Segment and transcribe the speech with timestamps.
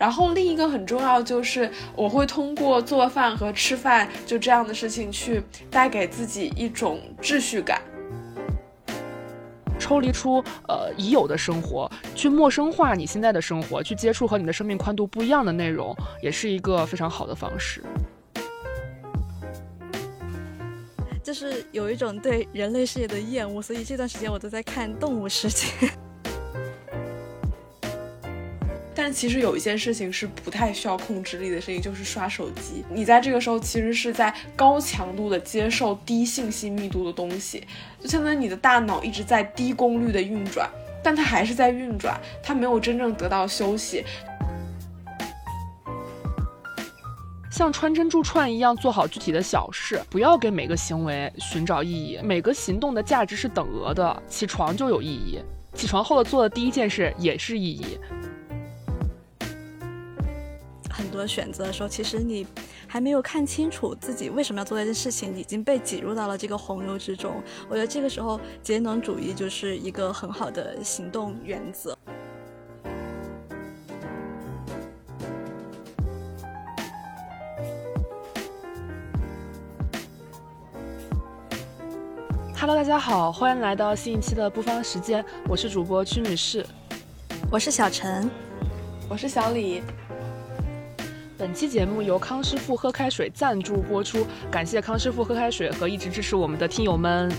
[0.00, 7.82] 然后另一个很重要就是，我会通过做饭和吃饭就这样的事情去带给自己一种秩序感。
[9.78, 17.82] 抽离出呃已有的生活，去陌生化你现在的生活，去接触和你的生命宽度不一样的内容，也是一个非常好的方式。
[21.22, 25.66] 就是有一种对人类世界的厌恶，所以这段时间我都在看动物世界。
[29.12, 32.84] 其实有一件事情是不太需要控制力的事情，就是刷手机。
[32.88, 37.64] 你在这个时候其实是在高强度的接受低信息密度的东西，
[38.00, 40.68] 就相当于你的大脑一直在低功率的运转，
[41.02, 44.04] 但它还是在运转，它没有真正得到休息。
[47.50, 52.18] 像穿针柱串一样做好具体的小事，不要给每个行为寻找意义。
[52.22, 55.38] 每个行动的价值是等额的，起床就有意义，
[55.74, 57.98] 起床后的做的第一件事也是意义。
[61.00, 62.46] 很多选择的时候，其实你
[62.86, 67.42] 还没有看清楚自己为什么要做这件事情，已经被挤入到了这个洪流之中。
[67.70, 71.96] 我觉得这个时候节能主义就是一个很好的行动原则。
[82.58, 86.64] Hello，大家好，欢迎来到新一期的不方时间，我是主播屈女士，
[87.50, 88.30] 我是小陈，
[89.08, 89.82] 我是小李。
[91.40, 97.32] 本期节目由康师傅喝开水赞助播出，感谢康师傅喝开水和一直支持我们的听友们。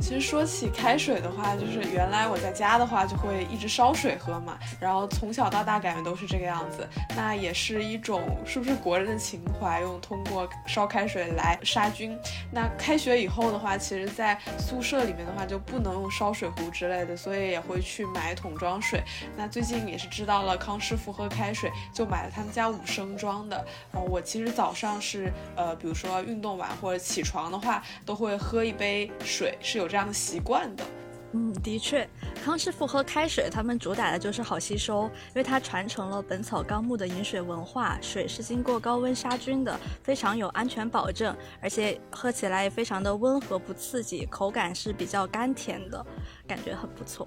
[0.00, 6.88] 其实说起开水的话，就是原来我在家的话就会一直烧水喝嘛，然后从小到大感觉都是这个样子。
[7.14, 12.18] 那也是一种是不是国人的情怀，用通过烧开水来杀菌。
[12.50, 19.02] 那开学以后的话，其实在宿舍里面的话就不能用烧水壶之类的，所以也会去买桶装水。
[19.36, 23.56] 那最近也是知道了康师傅喝开水，就买了他们家五升装的。
[23.92, 29.89] 然后我其实早上是呃，比如说运动完或者起床的话，都会喝一杯水，是有。
[29.90, 30.84] 这样习惯的，
[31.32, 32.08] 嗯，的确，
[32.44, 46.06] 康师傅喝开水，他们主打的就是好吸收，因为它传承了《本草纲目》的饮水文化，水是经过高温杀菌的，非常有安全保证，而且喝起来也非常的温和不刺激，口感是比较甘甜的，
[46.46, 47.26] 感觉很不错。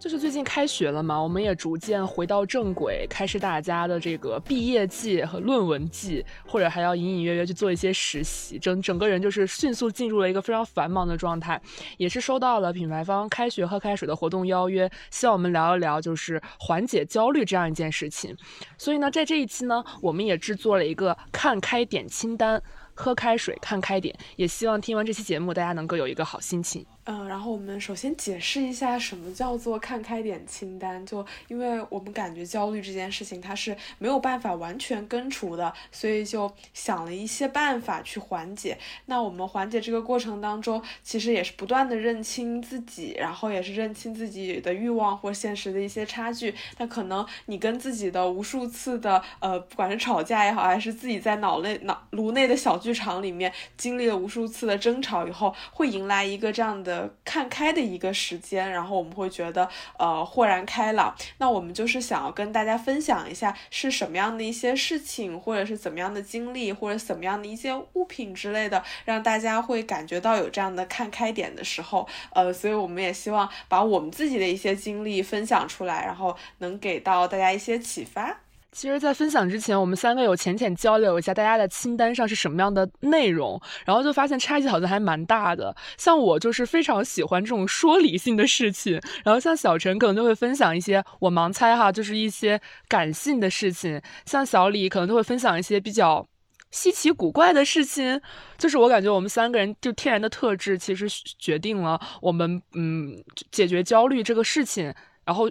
[0.00, 11.60] 就是最近开学了嘛，我们也逐渐回到正轨，开始大家的这个毕业季和论文季，或者还要隐隐约约去做一些实习，整整个人就是迅速进入了一个非常繁忙的状态。
[11.98, 18.34] 也是收到了品牌方开学喝开水的活动邀约，希望我们聊一聊就是缓解焦虑这样一件事情。
[18.78, 22.62] 所以呢，在这一期呢，我们也制作了一个看开点清单，
[22.94, 26.86] 喝开水看开点，也希望听完这期节目大家能够有一个好心情。
[27.12, 31.04] 嗯，然后我们首先解释一下什么叫做看开点清单。
[31.04, 38.78] 就因为我们感觉焦虑这件事情它是没有办法完全根除的，所以就想了一些办法去缓解。
[39.06, 46.54] 那我们缓解这个过程当中，其实也是不断的认清自己，然后也是认清自己的欲望或现实的一些差距。
[46.78, 56.99] 那可能你跟自己的无数次的呃，不管是吵架也好，还是自己在脑内脑颅内的小剧场里面经历了无数次的争吵以后，会迎来一个这样的。
[57.24, 59.68] 看开的一个时间，然后我们会觉得
[59.98, 61.14] 呃豁然开朗。
[61.38, 72.08] 那我们就是想要跟大家分享一下是什么样的一些事情，或者是怎么样的经历，或者怎么样的一些物品之类的，让大家会感觉到有这样的看开点的时候。
[72.32, 78.40] 呃，所以我们也希望把我们自己的一些经历分享出来，然后能给到大家一些启发。
[78.72, 85.74] 其实，在分享之前，我们三个有浅浅交流一下大家的清单上是什么样的内容，然后就发现差距好像还蛮大的。
[85.98, 96.26] 像我就是非常喜欢这种说理性的事情，然后像小陈可能就会分享一些我盲猜哈，就是一些感性的事情，像小李可能就会分享一些比较
[96.70, 98.20] 稀奇古怪的事情。
[98.56, 101.06] 就是我感觉我们三个人就天然的特质，其实
[101.38, 103.16] 决定了我们嗯
[103.50, 104.94] 解决焦虑这个事情，
[105.30, 105.50] 然后。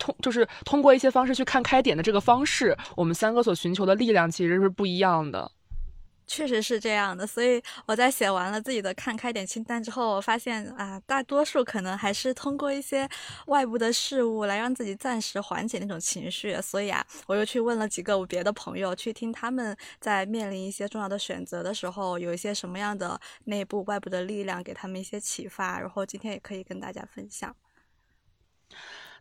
[0.00, 5.52] 通就是通过一些方式去看开点的这个方式，我们三个所寻求的力量其实是不一样的。
[6.26, 13.06] 确实是这样的，所以我在写完了自己的看开点清单之后，我发现啊，大多数可能还是通过一些
[13.48, 16.58] 外部的事物来让自己暂时缓解那种情绪。
[16.62, 25.78] 所以啊，我又去问了几个我别的朋友，去听他们在面临一些重要的选择的时候，有一些什么样的内部、外部的力量给他们一些启发。
[25.78, 27.54] 然后今天也可以跟大家分享。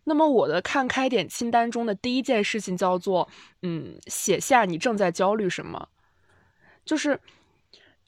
[0.05, 3.29] 那么我的看开点清单中的第一件事情叫做，
[3.61, 5.89] 嗯，写下你正在焦虑什么。
[6.85, 7.19] 就是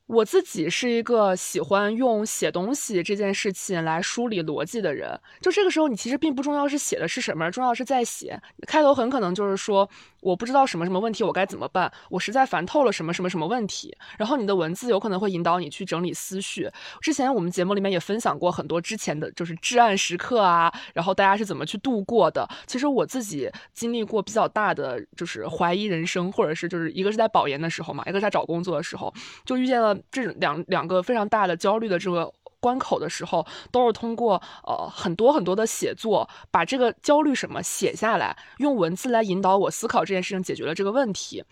[0.07, 5.19] 我自己是一个喜欢用写东西这件事情来梳理逻辑的人。
[5.39, 8.41] 就这个时候，你其实并不重要是写的是什么，重要是在写。
[8.67, 9.87] 开头很可能就是说，
[10.21, 11.91] 我不知道什么什么问题，我该怎么办？
[12.09, 13.95] 我实在烦透了什么什么什么问题。
[14.17, 16.69] 然后你的文字有可能会引导你去整理思绪。
[17.01, 22.47] 之前我们节目里面也分享过很多之前的就是至暗时刻啊，然后大家是怎么去度过的。
[22.67, 29.13] 其实我自己经历过比较大的就是怀疑人生，或者是就是一个是在保研的时候嘛，一个是在找工作的时候，
[29.43, 32.31] 就遇见了这两两个非常大的焦虑的这个。
[32.61, 41.43] 关口的时候，都是通过呃很多很多的写作，把这个焦虑什么写下来，用文字来引导我思考这件事情，解决了这个问题。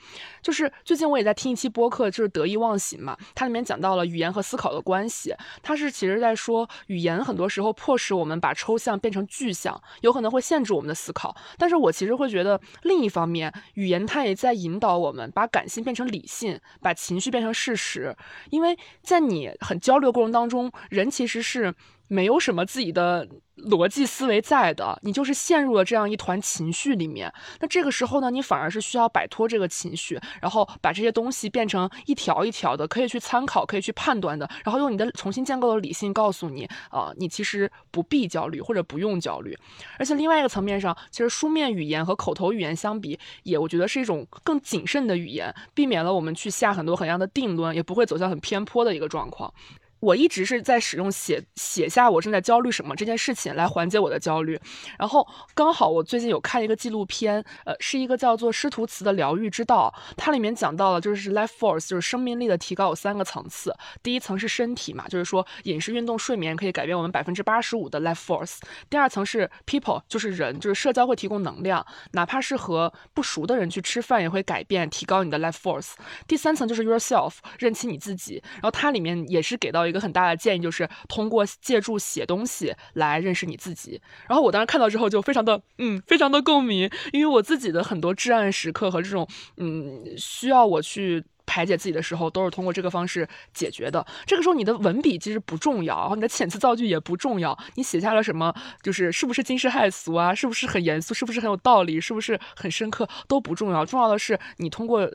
[0.41, 5.35] 就是最近我也在听一期播客，就是得意忘形嘛，它里面讲到了语言和思考的关系。
[5.61, 11.35] 它是其实在说，语言很多时候迫使我们把抽象变成具象，有可能会限制我们的思考。
[11.57, 18.15] 但是我其实会觉得，另一方面，语言它也在引导我们把感性变成理性，把情绪变成事实。
[18.51, 21.73] 因为在你很焦虑的过程当中，人其实是
[22.07, 23.27] 没有什么自己的。
[23.67, 27.29] 逻辑思维在的，你就是陷入了这样一团情绪里面。
[27.59, 39.53] 那这个时候呢，你反而是需要摆脱这个情绪，然后把这些东西变成一条一条的，可以去参考，可以去判断的，然后用你的重新建构的理性告诉你，啊，你其实不必焦虑或者不用焦虑。
[39.97, 49.53] 而且另外一个层面上，其实书面语言和口头语言相比，也我觉得是一种更谨慎的语言，避免了我们去下很多很样的定论，也不会走向很偏颇的一个状况。
[49.99, 54.59] 我一直是在使用写写下我正在焦虑什么这件事情来缓解我的焦虑，
[54.97, 68.59] 然后刚好我最近有看一个纪录片，呃，是一个叫做师徒词的疗愈之道，它里面讲到了就是 life force，就是生命力的提高有三个层次，第一层是身体嘛，就是说饮食、运动、睡眠可以改变我们百分之八十五的 life force，
[68.89, 75.91] 第二层是 people，就是人，就是社交会提供能量，哪怕是和不熟的人去吃饭也会改变提高你的 life force，
[76.25, 79.88] 第三层就是 yourself，认清你自己，然后它里面也是给到。
[79.89, 83.99] 一个很大的建议就是通过借助写东西来认识你自己。
[84.27, 89.27] 然后我当时看到之后就非常的嗯，非常的共鸣，因为我自己的很多至暗时刻和这种
[89.57, 94.05] 嗯需要我去排解自己的时候，都是通过这个方式解决的。
[94.27, 98.53] 这个时候你的文笔其实不重要，然后你的遣词造句也不重要，你写下了什么，
[98.83, 105.09] 就是是不是惊世骇俗啊，是不是很严肃，是不是很有道理，是不是很深刻都不重要，重要的是你通过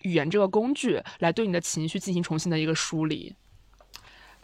[0.00, 3.34] 语言这个工具来对你的情绪进行重新的一个梳理。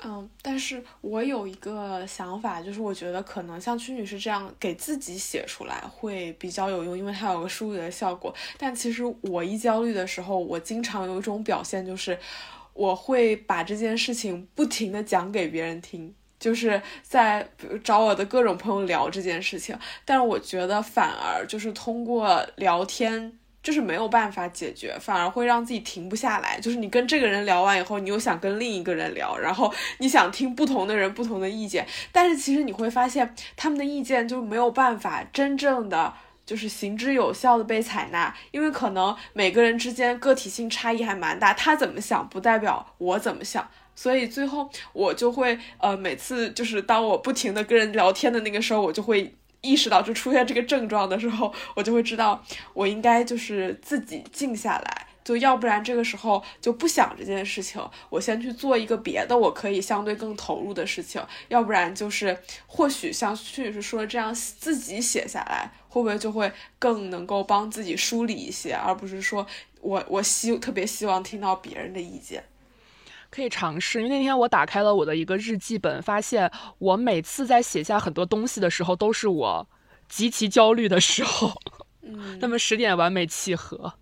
[0.04, 8.34] 嗯，但是我有一个想法，就是我觉得可能像曲女士这样给自己写出来会比较有用，因为它有个梳理的效果。
[8.58, 12.18] 但其实我一焦虑的时候，我经常有一种表现，就是
[12.74, 17.48] 我会把这件事情不停的讲给别人听，就是在
[17.84, 19.78] 找我的各种朋友聊这件事情。
[20.04, 23.38] 但是我觉得反而就是通过聊天。
[23.62, 26.58] 就是没有办法解决，反而会让自己停不下来。
[26.60, 36.12] 就是你跟这个人聊完以后，你又想跟另一个人聊，然后你想听不同的人不同的意见，但是其实你会发现他们的意见就没有办法真正的
[36.44, 49.36] 就是行之有效的被采纳，因为可能每个人之间个体性差异还蛮大，他怎么想不代表我怎么想，所以最后我就会呃每次就是当我不停的跟人聊天的那个时候，我就会。
[49.62, 69.46] 意识到就出现这个症状的时候，我就会知道我应该就是自己静下来，就要不然这个时候就不想这件事情，我先去做一个别的我可以相对更投入的事情，要不然就是或许像徐女士说的这样自己写下来，会不会就会更能够帮自己梳理一些，而不是说
[69.80, 72.42] 我我希特别希望听到别人的意见。
[73.32, 79.66] 可以尝试，因为那天我打开了我的一个日记本，发现我每次在写下很多东西的时候，都是我
[80.06, 81.50] 极其焦虑的时候。
[82.02, 83.94] 嗯， 那么十点完美契合。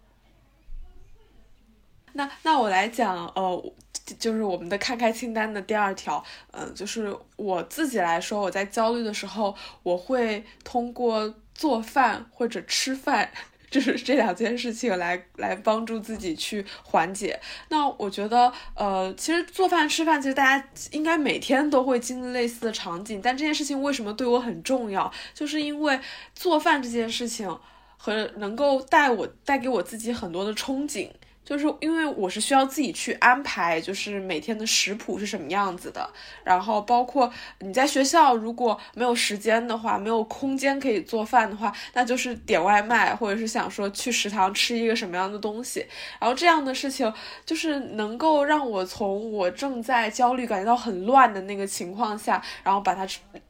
[2.15, 3.73] 那那我来讲，呃，
[4.19, 13.31] 就是我们的看开清单的第二条，嗯，就是我自己来说，我在焦虑的时候，我会通过做饭或者吃饭。
[13.71, 17.39] 就是这两件事情来来帮助自己去缓解。
[17.69, 23.21] 那我觉得，呃，其实做饭吃饭，其实大家应该每天都会经历类似的场景。
[23.23, 25.11] 但这件事情为什么对我很重要？
[25.33, 26.01] 就是因为
[26.35, 27.59] 做饭这件事情
[27.97, 31.09] 和能够带我带给我自己很多的憧憬。
[31.51, 36.09] 就是因为我是需要自己去安排，就是每天的食谱是什么样子的，
[36.45, 37.29] 然后包括
[37.59, 45.85] 你在学校如果没有时间的话，没有空间可以做饭的话，那就是点外卖，或者是想说去食堂吃一个什么样的东西，
[46.21, 47.13] 然后这样的事情
[47.45, 53.05] 就是能够让我从我正在焦虑、感觉到很乱的那个情况下，然后把它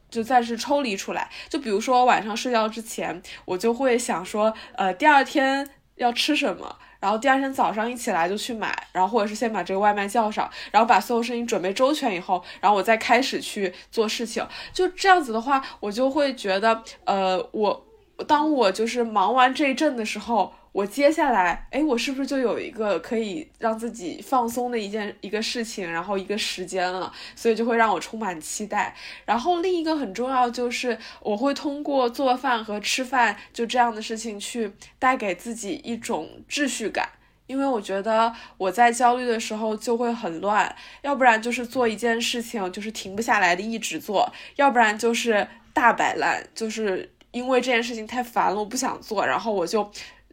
[0.09, 1.29] 就暂时抽离出来。
[1.47, 6.79] 就比如说晚上睡觉之前，我就会想说，呃，第二天要吃什么。
[7.01, 14.47] 然后第二天早上一起来就去买，然后或者是先把这个外卖叫上，然后把所有事情准备周全以后，然后我再开始去做事情。
[14.71, 17.85] 就这样子的话，我就会觉得，呃，我
[18.27, 28.95] 当我就是忙完这一阵的时候，我接下来，哎，我是不是就有一个可以让自己放松的一件一个事情，然后一个时间了，所以就会让我充满期待。
[29.25, 37.09] 然后另一个很重要就是，我会通过做饭和吃饭就这样的事情去带给自己一种秩序感，
[37.47, 49.91] 因为我觉得我在焦虑的时候就会很乱，要不然就是做一件事情就是停不下来的一直做，要不然就是大摆烂，就是因为这件事情太烦了，我不想做，然后我就。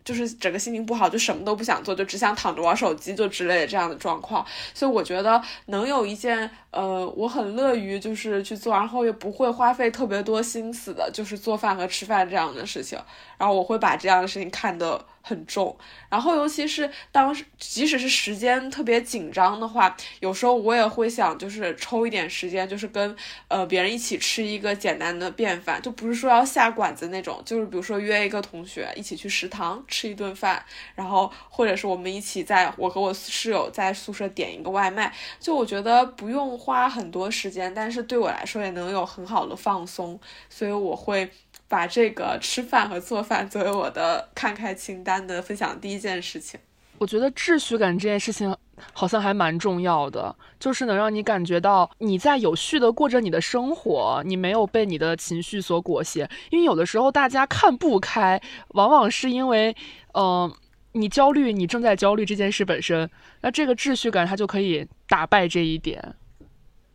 [0.09, 4.43] 就是整个心情不好，就什么都不想做，就只想躺着玩手机，就之类的这样的状况。
[4.73, 12.99] 所以我觉得能有一件，呃，我很乐于就是去做，然后也不会花费特别多心思的，就是做饭和吃饭这样的事情。
[13.37, 15.77] 然后我会把这样的事情看得很重。
[16.09, 23.15] 然后尤其是当即使是时间特别紧张的话，有时候我也会想，就是抽一点时间，就是跟
[23.49, 29.85] 呃别人一起吃一个简单的便饭，就不是说要下馆子那种，就是比如说约一个同学一起去食堂。
[29.87, 40.19] 吃一顿饭，然后或者是我们一起在我和我室友在宿舍点一个外卖，就我觉得不用花很多时间，但是对我来说也能有很好的放松，
[40.49, 41.29] 所以我会
[41.69, 46.59] 把这个吃饭和做饭作为我的看开清单的分享第一件事情。
[46.99, 48.57] 我觉得秩序感这件事情
[48.93, 56.29] 好像还蛮重要的，就是能让你感觉到你在有序的过着你的生活，你没有被你的情绪所裹挟。
[56.51, 59.77] 因为有的时候大家看不开，往往是因为，
[60.15, 60.53] 嗯，
[60.93, 63.09] 你焦虑，你正在焦虑这件事本身。
[63.43, 66.17] 那这个秩序感它就可以打败这一点。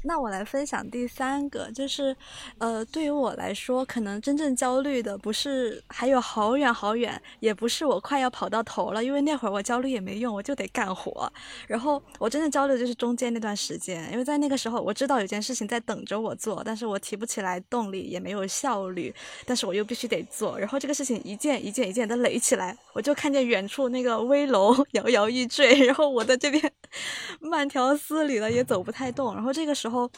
[0.05, 2.15] 那我来分享第三个，就是，
[2.57, 11.31] 呃，对于我来说，可能真正焦虑的不是还有好远好远，也不是我快要跑到头了，因为那会儿我焦虑也没用，我就得干活。
[11.67, 20.60] 然后我真正焦虑的就是中间那段时间，因为在那个时候我知道有件事情在等着我做，但是我提不起来动力，也没有效率，但是我又必须得做。
[20.60, 26.74] 然后这个事情一件一件一件的垒起来，我就看见远处那个危楼摇摇欲坠，然后我在这边
[27.39, 29.92] 慢条斯理的也走不太动，然后这个时候。
[29.93, 30.12] 后，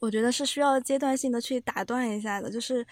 [0.00, 2.86] 我觉得是需要阶段性的去打断一下的，就是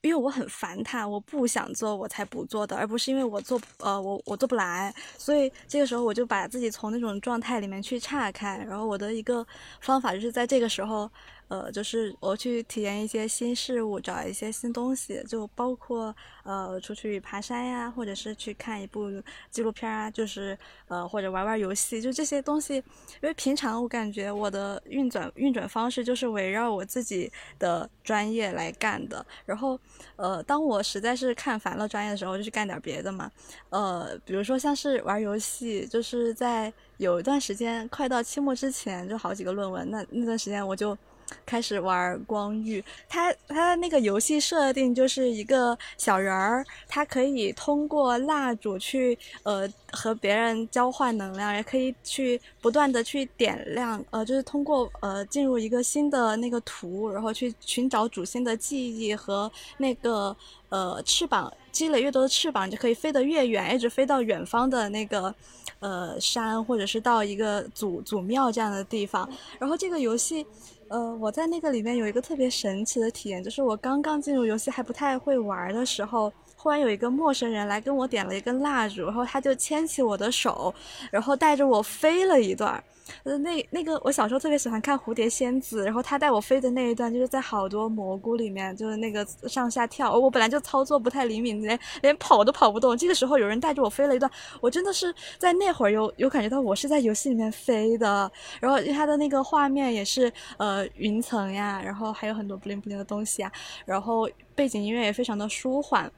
[0.00, 9.46] 因为我很烦他，我不想做，我才不做的，而不是因为我做呃我我做不来，所以这个时候我就把自己从那种状态里面去岔开，然后我的一个
[9.80, 11.10] 方法就是在这个时候。
[11.52, 19.10] 呃，就是我去体验一些新事物，找一些新东西，就包括呃出去爬山呀，或者是去看一部
[19.50, 22.76] 纪录片啊，就是呃或者玩玩游戏，就这些东西。
[22.76, 29.22] 因为平常我感觉我的运转运转方式就是围绕我自己的专业来干的。
[29.44, 29.78] 然后
[30.16, 33.30] 呃，当我实在是看烦了专业的时候，就去干点别的嘛。
[33.68, 40.96] 呃，比如说像是玩游戏，就是在有一段时间快到期末之前，就好几个论文，那那段时间我就。
[41.44, 60.36] 开始玩光遇，它它的那个游戏设定就是一个小人儿，它可以通过蜡烛去呃和别人交换能量，也可以去不断的去点亮，呃就是通过呃进入一个新的那个图，然后去寻找主线的记忆和那个
[60.68, 65.34] 呃翅膀积累越多的翅膀就可以飞得越远，一直飞到远方的那个
[65.80, 70.46] 呃山或者是到一个祖祖庙这样的地方，然后这个游戏。
[70.92, 80.74] 呃，我在那个里面有一个特别神奇的体验，就是我刚刚进入游戏还不太会玩的时候，忽然有一个陌生人来跟我点了一根蜡烛，然后他就牵起我的手，
[81.10, 82.84] 然后带着我飞了一段。
[83.24, 90.12] 呃，那那个我小时候特别喜欢看《蝴蝶仙子》，然后他带我飞的那一段，就是在好多蘑菇里面，就是那个上下跳。
[90.12, 92.96] 我本来就操作不太灵敏，连连跑都跑不动。
[92.96, 94.30] 这个时候有人带着我飞了一段，
[94.60, 98.30] 我真的是在那会儿有有感觉到我是在游戏里面飞的。
[98.60, 103.50] 然后它的那个画面也是呃云层呀，然后还有很多不灵不灵的东西啊，
[103.84, 106.10] 然后背景音乐也非常的舒缓。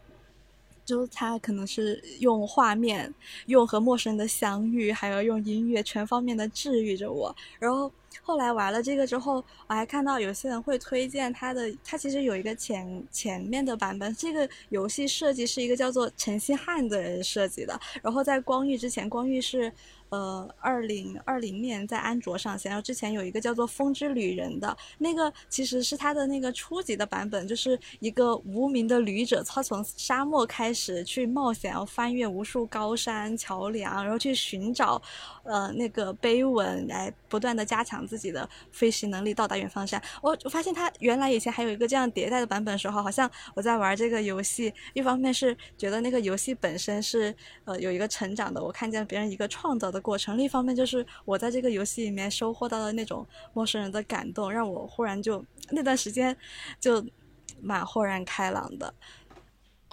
[0.85, 3.13] 就是他可能是用画面，
[3.47, 7.35] 用和陌生人的相遇，还有用音乐全方面的治愈着我。
[7.59, 7.91] 然后
[8.23, 14.15] 后来玩了这个之后，我还看到有些人会推荐他的，他其实有一个前前面的版本。
[14.15, 17.79] 这个游戏设计是一个叫做陈希汉的人设计的。
[18.03, 19.73] 然后在光遇之前，光遇是。
[20.11, 35.01] 呃，二零二零年在安卓上线，然后之前有一个叫做《风之旅人》的那个，其实是它的那个初级的版本，就是一个无名的旅者，他从沙漠开始去冒险，要翻越无数高山桥梁，然后去寻找，
[35.43, 40.01] 呃，那个碑文，来不断的加强自己的飞行能力，到达远方山。
[40.23, 47.35] 我我发现它原来以前还有一个这样迭代的版本时候，好像我在玩这个游戏，一方面是觉得那个游戏本身是
[47.65, 50.01] 呃有一个成长的，我看见别人一个创造的。
[50.01, 53.25] 过程，另一方面就是我在这个游戏里面收获到的那种
[53.55, 56.37] 陌生人的感动，让我忽然就那段时间
[56.79, 57.03] 就
[57.63, 58.93] 蛮豁然开朗的。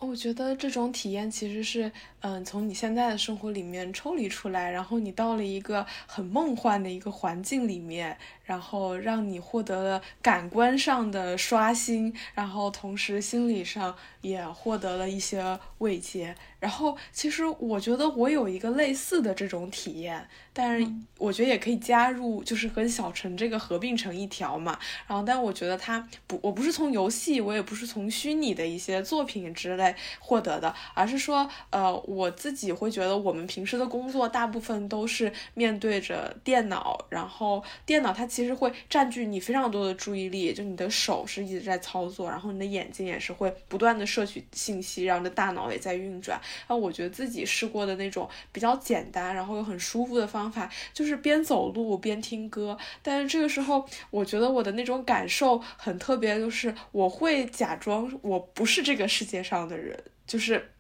[0.02, 1.92] 我觉得这种体验其实是，
[2.22, 8.18] 嗯，从你现在的生活里面抽离出来，然后你到了一个很梦幻的一个环境里面，
[8.52, 16.36] 然后让你获得了感官上的刷新，然后同时心理上也获得了一些慰藉。
[16.60, 20.28] 然后其实我觉得我有一个类似的这种体验。
[20.54, 20.86] 但是
[21.18, 24.78] 我觉得也可以加入，就是和小陈这个合并成一条嘛。
[25.08, 46.42] 然后，但我觉得他不，我不是从游戏，我也不是从虚拟的一些作品之类获得的，而是说，呃，我自己会觉得我们平时的工作大部分都是面对着电脑，然后电脑它其其实会占据你非常多的注意力，就你的手是一直在操作，然后你的眼睛也是会不断的摄取信息，然后你的大脑也在运转。
[46.68, 50.32] 那我觉得自己试过的那种比较简单，然后又很舒服的。
[50.32, 60.72] 方法就是边走路边听歌，但是这个时候我觉得我的那种感受很特别，就是我会假装我不是这个世界上的人，就是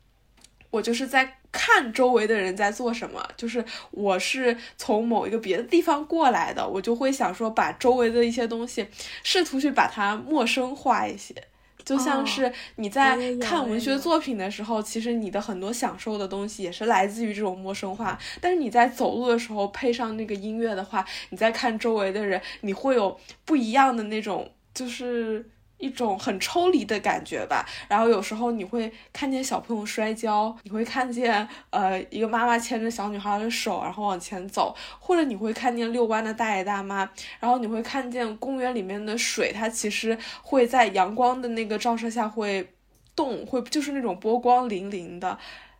[0.71, 8.87] 我就是在看周围的人在做什么，就是我是从某一个别的地方过来的，我就会想说把周围的一些东西
[9.21, 11.35] 试图去把它陌生化一些。
[11.83, 18.17] 就像是你在看文学作品的时候，其实你的很多享受的东西也是来自于这种陌生化。
[18.39, 25.45] 但是你在走路的时候配上那个音乐的话，你在看周围的人，你会有不一样的那种，就是。
[25.81, 37.09] 一种很抽离的感觉吧，然后有时候你会看见小朋友摔跤，你会看见呃一个妈妈牵着小女孩的手，然后往前走，或者你会看见遛弯的大爷大妈，
[37.39, 42.71] 然后你会看见公园里面的水，它其实会在阳光的那个照射下会
[43.15, 45.35] 动，会就是那种波光粼粼的，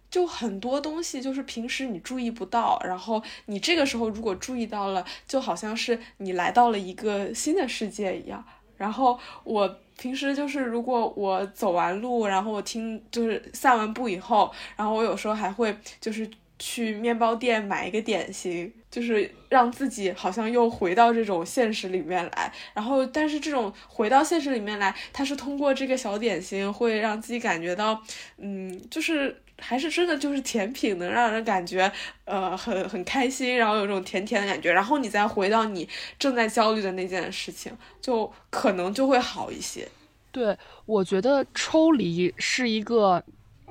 [0.10, 8.44] 就很多东西就是平时你注意不到，然后你这个时候如果注意到了，就好像是你来到了一个新的世界一样，
[8.78, 9.78] 然后我。
[10.02, 22.52] 平时就是，如果我走完路，然后我听就是散完步以后，然后我有时候还会就是去面包店买一个点心，就是让自己好像又回到这种现实里面来。
[22.74, 28.02] 然后，但是这种回到现实里面来，它是通过这个小点心，会让自己感觉到，
[28.38, 29.40] 嗯，就是。
[29.62, 31.90] 还是真的就是甜品能让人感觉，
[32.26, 35.88] 呃，很很开心，然后有种甜甜的感觉，然后你再回到你
[36.20, 37.72] 正在焦虑的那件事情，
[38.02, 39.88] 就可能就会好一些。
[40.32, 43.24] 对，我觉得抽离是一个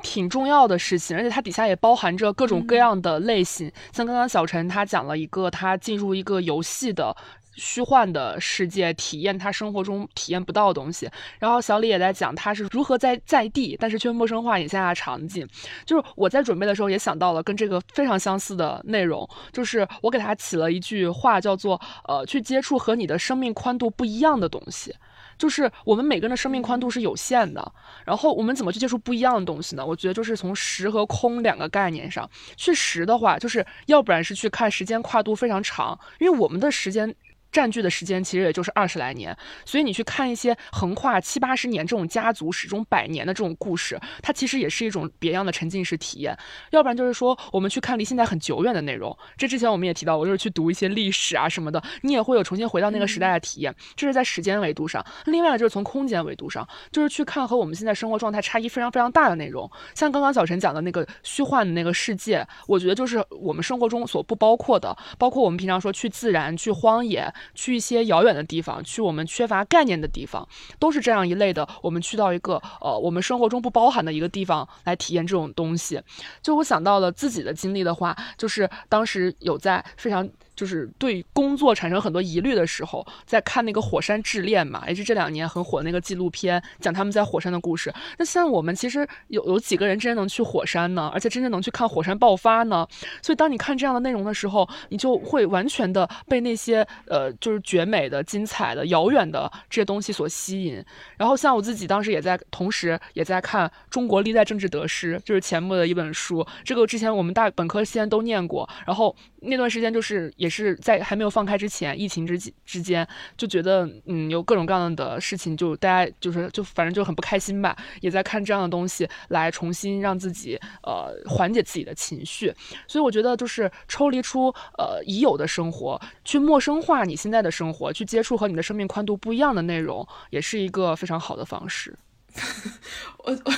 [0.03, 7.17] 挺重要的事情，而且它底下也包含着各种各样的类型，像刚刚小陈他讲了一个他进入一个游戏的。
[7.55, 11.09] 虚幻的世界，体验他生活中体验不到的东西。
[11.39, 15.47] 然后小李也在讲他是如何在在地，但是却陌生化眼下的场景。
[15.85, 24.95] 就是我在准备的时候也想到了跟这个非常相似的内容，就是我给他起了一句话，叫做呃，去接触和你的生命宽度不一样的东西。
[25.37, 27.73] 就是我们每个人的生命宽度是有限的，
[28.05, 29.85] 然后我们怎么去接触不一样的东西呢？
[29.85, 37.15] 我觉得就是从时和空两个概念上去时的话，就是要不然是去看时间跨度非常长，因为我们的时间。
[37.53, 46.37] 占据的时间其实也就是二十来年，所以你去看一些横跨七八十年这种家族始终百年的这种故事，它其实也是一种别样的沉浸式体验。
[46.71, 53.75] 要不然就是说，我们去看离现在很久远的内容，这之前我们也提到，我就是去读一些历史啊什么的，你也会有重新回到那个时代的体验。
[53.97, 59.71] 这是在时间维度上，另外就是从空间维度上，就是去看和我们现在生活状态差异非常非常大的内容。
[59.95, 67.33] 像刚刚小陈讲的那个虚幻的那个世界，我觉得就是我们生活中所不包括的，包括我们平常说去自然、去荒野。
[67.55, 70.47] 去一些遥远的地方，去我们缺乏概念的地方，
[70.79, 71.69] 都是这样一类的。
[71.83, 76.01] 我们去到一个呃，我们生活中不包含的一个地方来体验这种东西。
[76.43, 80.29] 就我想到了自己的经历的话，就是当时有在非常。
[80.61, 87.91] 就是对工作产生很多疑虑的时候，在看那个《火山之恋》嘛，也是这两年很火的那个纪录片，讲他们在火山的故事。
[88.19, 91.11] 那像我们其实有有几个人真正能去火山呢？
[91.15, 92.87] 而且真正能去看火山爆发呢？
[93.23, 100.85] 所以当你看这样的内容的时候，你就会完全的被那些呃，就是绝美的、精彩的、遥远的这些东西所吸引。
[101.17, 106.47] 然后像我自己当时也在，同时也在看《中国历代政治得失》，就是钱穆的一本书。
[106.63, 108.69] 这个之前我们大本科期间都念过。
[108.85, 110.50] 然后那段时间就是也。
[110.51, 122.53] 是在还没有放开之前，疫情之之间就觉得，嗯，有各种各样的事情，就大家就是就反正就很不开心吧，也在看这样的东西来重新让自己呃缓解自己的情绪。
[122.89, 131.97] 所以我觉得就是抽离出呃已有的生活，去陌生化你现在的生活，去接触和你的生命宽度不一样的内容，也是一个非常好的方式。
[133.25, 133.53] 我 我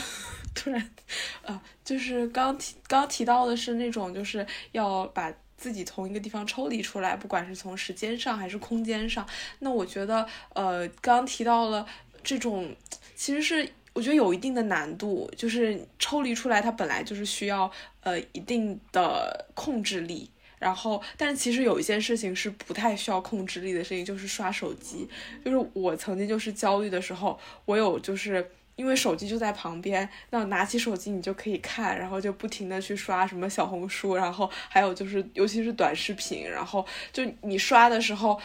[0.55, 0.91] 突然
[1.43, 5.33] 呃，就是刚提刚提到的是那种就是要把。
[5.63, 9.25] 自己从一个地方抽离出来，不管是从时间上还是空间上，
[9.61, 11.87] 那我觉得，呃，刚刚提到了
[12.25, 12.75] 这种，
[13.15, 17.71] 其实是我觉得有一定的难度，就是抽离出来，它本来就是需要
[18.01, 20.29] 呃一定的控制力。
[20.59, 25.09] 然后，但是其实有一件事情是不太需要控制力的事情，就是刷手机。
[25.45, 28.49] 就是我曾经就是焦虑的时候，我有就是
[28.83, 38.41] 因为手机就在旁边，那拿起手机你就可以看，然后就不停的去刷什么小红书，然后还有就是尤其是短视频，然后就你刷的时候。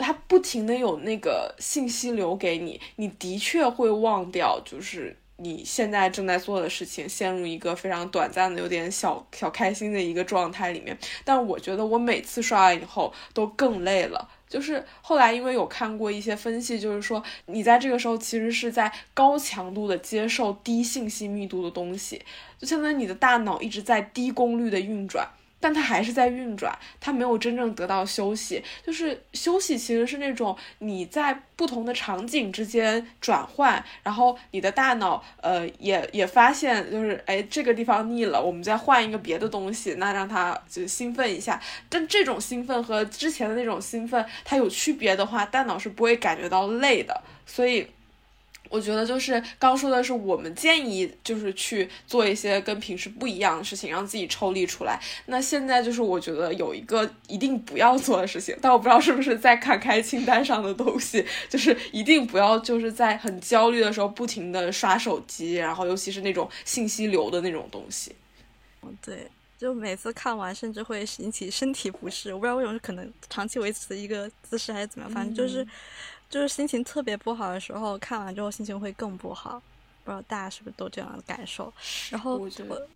[0.00, 10.96] 它不停的有那个信息流给你，你的确会忘掉，就是你现在正在做的事情，陷入一个非常短暂的、有点小小开心的一个状态里面。
[11.24, 14.30] 但我觉得我每次刷完以后都更累了。
[14.48, 22.22] 就是后来因为有看过一些分析，就是说你在这个时候其实是在高强度的接受低信息密度的东西，
[22.58, 25.28] 就相当于你的大脑一直在低功率的运转。
[25.60, 28.62] 但它还是在运转，它没有真正得到休息。
[28.86, 41.60] 就是休息其实是那种你在不同的场景之间转换，然后你的大脑呃也也发现就是哎这个地方腻了，我们再换一个别的东西，那让它就兴奋一下。
[41.88, 47.22] 但这种兴奋和之前的那种兴奋它有区别的话，大脑是不会感觉到累的。
[47.44, 47.86] 所以。
[48.68, 55.00] 我觉得就是刚说的是，我们建议就是去做一些跟平时不一样的事情，让自己抽离出来。
[55.26, 68.14] 那现在就是我觉得有一个一定不要做的事情，但我不知道是不是在看开清单上的东西，就是一定不要就是在很焦虑的时候不停的刷手机，然后尤其是那种信息流的那种东西。
[68.82, 69.26] 嗯，对，
[69.58, 75.66] 就每次看完甚至会引起身体不适，我不知道为什么，可能长期维持一个姿势还是怎么样，反正就是。
[76.28, 79.62] 就是心情特别不好的时候，看完之后心情会更不好。
[80.04, 81.70] 不知道大家是不是都这样的感受？
[82.08, 82.48] 然后我，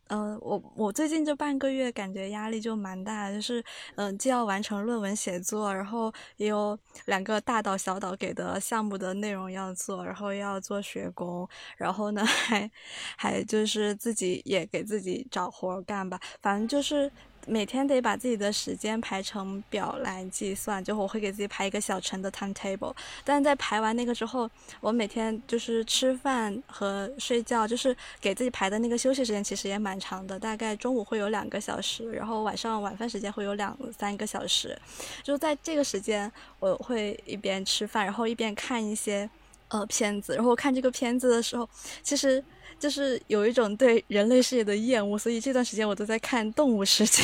[0.08, 3.62] 嗯，我我最近这半个月感觉压力就蛮大，就是
[3.96, 12.70] 嗯，既要完成论文写作，然后也有两个大导小导给的项目的内容要做，然后要做学工，然后呢还
[13.18, 17.12] 还就是自己也给自己找活干吧，反正就是。
[17.46, 22.94] 每天得把自己的时间排成表来计算，就我会给自己排一个小陈的 timetable。
[23.24, 24.48] 但在排完那个之后，
[24.80, 34.78] 我每天就是吃饭和睡觉，就是给自己排的那个休息时间其实也蛮长的，大概中午会有两个小时，然后晚上晚饭时间会有两三个小时。
[35.22, 39.28] 就在这个时间，我会一边吃饭，然后一边看一些
[39.68, 40.36] 呃片子。
[40.36, 41.68] 然后看这个片子的时候，
[42.02, 42.42] 其实。
[42.82, 47.22] 就是有一种对人类世界的厌恶，所以这段时间我都在看《动物世界》，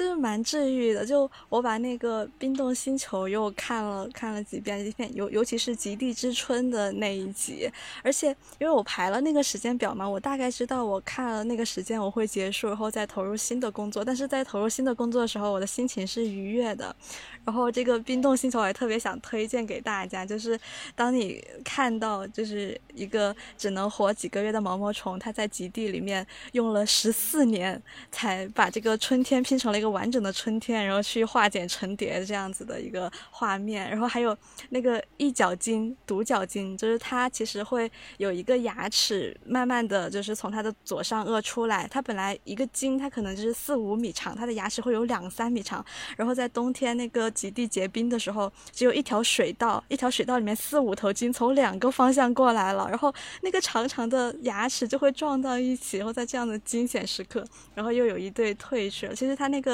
[0.00, 1.04] 就是蛮治愈的。
[1.04, 7.70] 就我把那个《冰冻星球》又看了看了几遍，片尤尤其是《极地之春》的那一集，
[8.02, 14.02] 而且因为我排了那个时间表嘛，我大概知道我看了那个时间我会结束，然后再投入新的工作。
[14.02, 16.96] 但是在投入新的工作的时候，我的心情是愉悦的。
[17.44, 20.58] 然后这个冰冻星球我也特别想推荐给大家，就是
[20.94, 27.82] 当你看到就是一个只能活几个月的毛毛虫，它在极地里面用了十四年
[28.12, 33.88] 才把这个春天拼成了一个完整的春天，然后去化茧成蝶这样子的一个画面。
[33.90, 34.36] 然后还有
[34.68, 41.88] 那个一角鲸、独角鲸，就是它其实会有一个牙齿慢慢的就是从它的左上颚出来。
[41.90, 45.84] 它本来一个鲸它可能就是四五米长，它的牙齿会有两三米长。
[46.16, 47.30] 然后在冬天那个。
[47.40, 59.14] 极地结冰的时候，只有一条水道，一条水道里面四五头鲸从两个方向过来了，然后那个长长的牙齿就会撞到一起，然后在这样的惊险时刻，然后又有一对退去了。
[59.14, 59.69] 其实它那个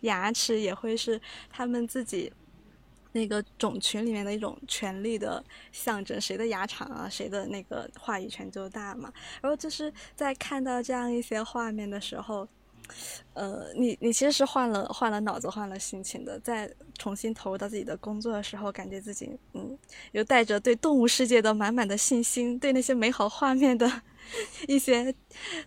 [0.00, 2.30] 牙齿也会是他们自己
[3.12, 9.10] 那个种群里面的一种权力的象征，谁的牙长啊，谁的那个话语权就大嘛。
[9.40, 12.46] 然后就是在看到这样一些画面的时候。
[13.34, 19.78] 呃，你你其实是换了换了脑子换了心情的，在重新投入到自己的工作的时候，感觉自己嗯，
[20.10, 23.88] 又带着对动物世界的满满的信心，对那些美好画面的
[24.66, 25.14] 一些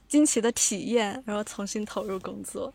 [0.05, 2.73] 惊奇的体验，然后重新投入工作。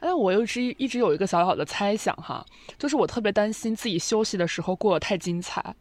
[0.00, 2.44] 哎，我又是一直有一个小小的猜想哈，
[2.78, 5.74] 就是我特别担心自己休息的时候过得太精彩，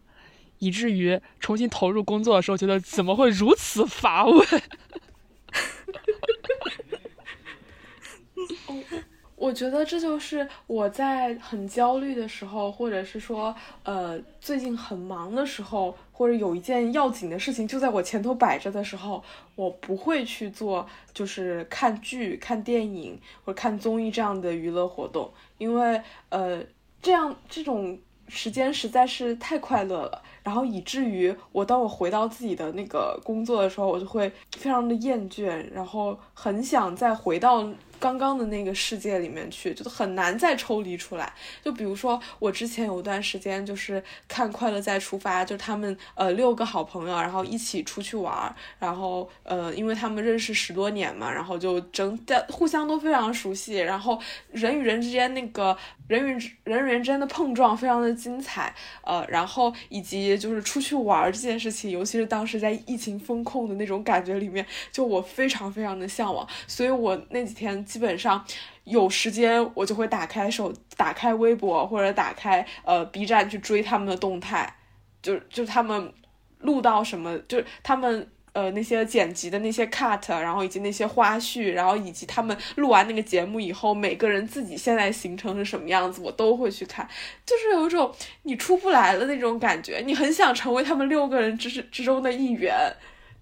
[0.60, 4.46] 以至于重新投入工作的时候，觉得怎么会如此乏味。
[9.39, 19.23] 我觉得这就是我在很焦虑的时候，或者是说，呃，最近很忙的时候，或者有一件要紧的事情就在我前头摆着的时候，
[19.56, 26.62] 我不会去做，就是看剧、看电影或者看综艺这样的娱乐活动，因为，呃，
[27.02, 27.97] 这样这种
[28.28, 30.21] 时间实在是太快乐了。
[30.50, 37.70] 然后以至于我当我回到自己的那个工作的时候，我就会非常的厌倦，然后很想再回到。
[38.00, 41.34] 刚刚的那个世界里面去，就很难再抽离出来。
[41.62, 54.18] 就比如说，我之前有段时间就是看《快乐再出发》，就他们呃六个好朋友，然后一起出去玩儿，然后呃，因为他们认识十多年嘛，然后就整在互相都非常熟悉，然后
[54.54, 56.32] 人与人之间那个人与
[56.64, 67.69] 人与人之间的碰撞非常的精彩，呃，然后以及就是出去玩这件事情，尤其是当时在疫情封控的那种感觉里面，就我非常非常的向往，所以我那几天。
[67.89, 68.45] 基本上
[68.84, 74.75] 有时间，我就会打开手，打开微博或者打开呃 B 站去追他们的动态，
[75.21, 76.13] 就就他们
[76.60, 87.08] 录到什么，就他们呃那些剪辑的那些 cut，然后以及那些花絮，然后以及他们录完那个节目以后，每个人自己现在行程是什么样子，我都会去看，
[87.46, 92.76] 就是有一种你出不来的那种感觉，你很想成为他们六个人之之中的一员，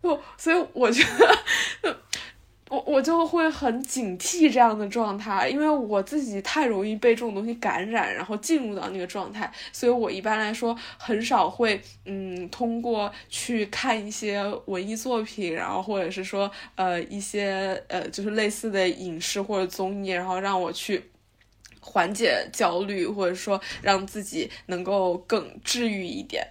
[0.01, 1.03] 就所以我觉
[1.83, 1.97] 得。
[2.69, 21.09] 我我就会很警惕这样的状态，因为我自己太容易被这种东西感染，然后进入到那个状态，所以我一般来说很少会，嗯，通过去看一些文艺作品，然后或者是说，呃，一些呃，就是类似的影视或者综艺，然后让我去
[21.79, 26.45] 缓解焦虑，或者说让自己能够更治愈一点。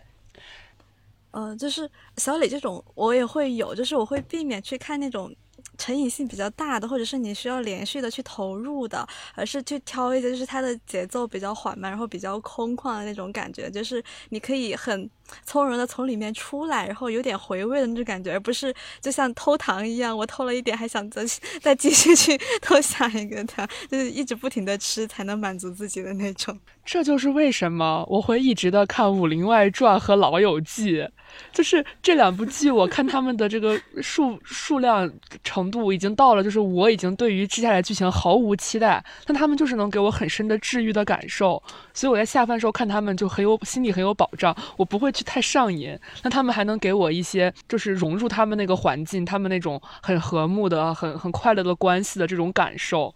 [1.32, 5.30] 嗯，就是小李这种我也会有，就是我会避免去看那种。
[5.76, 15.08] 成瘾性比较大的，或者是你需要连续的去投入的，而是去挑一些就是它的节奏比较缓慢，然后比较空旷的那种感觉，就是你可以很
[15.44, 21.22] 从容的从里面出来，然后有点回味的那种感觉，而不是就像偷糖一样，我偷了一点还想再
[21.60, 26.58] 再继续去偷下一个糖，就是一直不停的吃才能满足自己的那种。
[26.84, 30.92] 这就是为什么我会一直的看《武林外传》和《老友记》。
[31.52, 35.10] 就是这两部剧，我看他们的这个数数量
[35.42, 41.60] 程度已经到了，就是我已经对于接下来剧情毫无期待，但他们就是能给我很深的治愈的感受，
[41.92, 45.98] 所以我在下饭时候看他们就很有心里很有保障，我不会去太上瘾。
[46.22, 53.12] 那他们还能给我一些就是融入他们那个环境，他们那种很和睦的、很很快乐的关系的这种感受。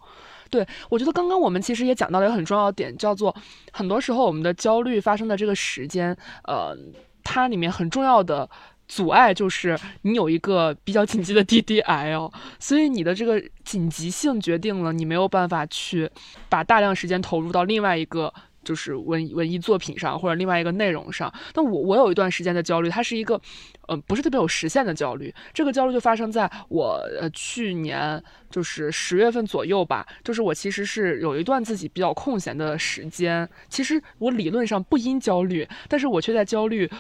[0.49, 3.33] 对我觉得刚刚我们其实也讲到了一个很重要的点，叫做
[3.71, 6.77] 很多时候我们的焦虑发生的这个时间，呃。
[7.23, 8.49] 它里面很重要的
[8.89, 16.11] 阻碍就是你有一个比较紧急的 DDL，所以你的这个紧急性决定了你没有办法去
[16.49, 18.33] 把大量时间投入到另外一个。
[18.63, 23.41] 就是文文艺作品上或者另外一个内容上，那我我有一段时间的焦虑，它是一个，
[23.89, 25.35] 嗯，不是特别有实现的焦虑。
[25.55, 36.91] 这个焦虑就发生在我呃去年就是十月份左右吧，就是我其实是有一段自己比较空闲的时间，其实我理论上不应焦虑，但是我却在焦虑，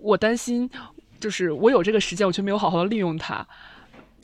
[0.00, 0.68] 我担心
[1.18, 3.46] 就是我有这个时间，我却没有好好的利用它。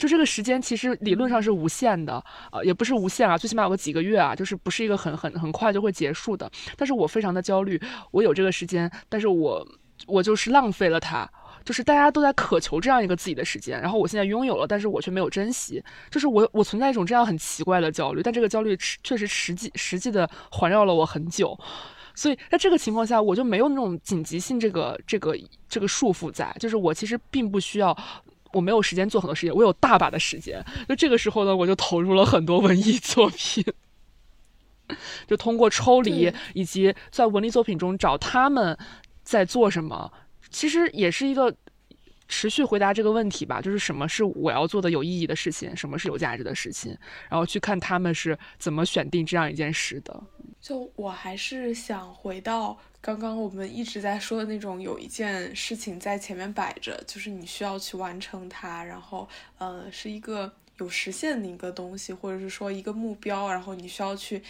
[0.03, 6.51] 就这个时间其实理论上是无限的，呃，也不是无限啊，最起码有个几个月啊，就是不是一个很很很快就会结束的。
[6.75, 9.65] 但是我非常的焦虑，我有这个时间，但是我
[10.05, 11.25] 我就是浪费了它。
[11.63, 15.81] 就是大家都在渴求这样一个自己的时间，然后我现在拥有了，但是我却没有珍惜。
[16.11, 21.57] 就是我我存在一种这样很奇怪的焦虑，但这个焦虑确实实际实际的环绕了我很久。
[22.13, 25.33] 所以在这个情况下，我就没有那种紧急性这个这个
[25.69, 27.97] 这个束缚在，就是我其实并不需要。
[28.53, 30.63] 我没有时间做很多事情，我有大把的时间。
[30.87, 33.65] 就这个时候呢，我就投入了很多文艺作品，
[35.27, 38.77] 就通过抽离以及在文艺作品中找他们
[39.23, 40.11] 在做什么，
[40.49, 41.55] 其实也是一个
[42.35, 43.61] 持续回答这个问题吧。
[43.61, 46.97] 就是什么是我要做的有意义的事情，什么是有价值的事情，
[47.29, 50.23] 然后去看他们是怎么选定这样一件事的。
[50.59, 52.77] 就我还是想回到。
[53.05, 64.41] 刚刚我们一直在说的那种，有一件事情在前面摆着，就是你需要去完成它，然后，呃，是一个有实现的一个东西，或者是说一个目标，然后你需要去，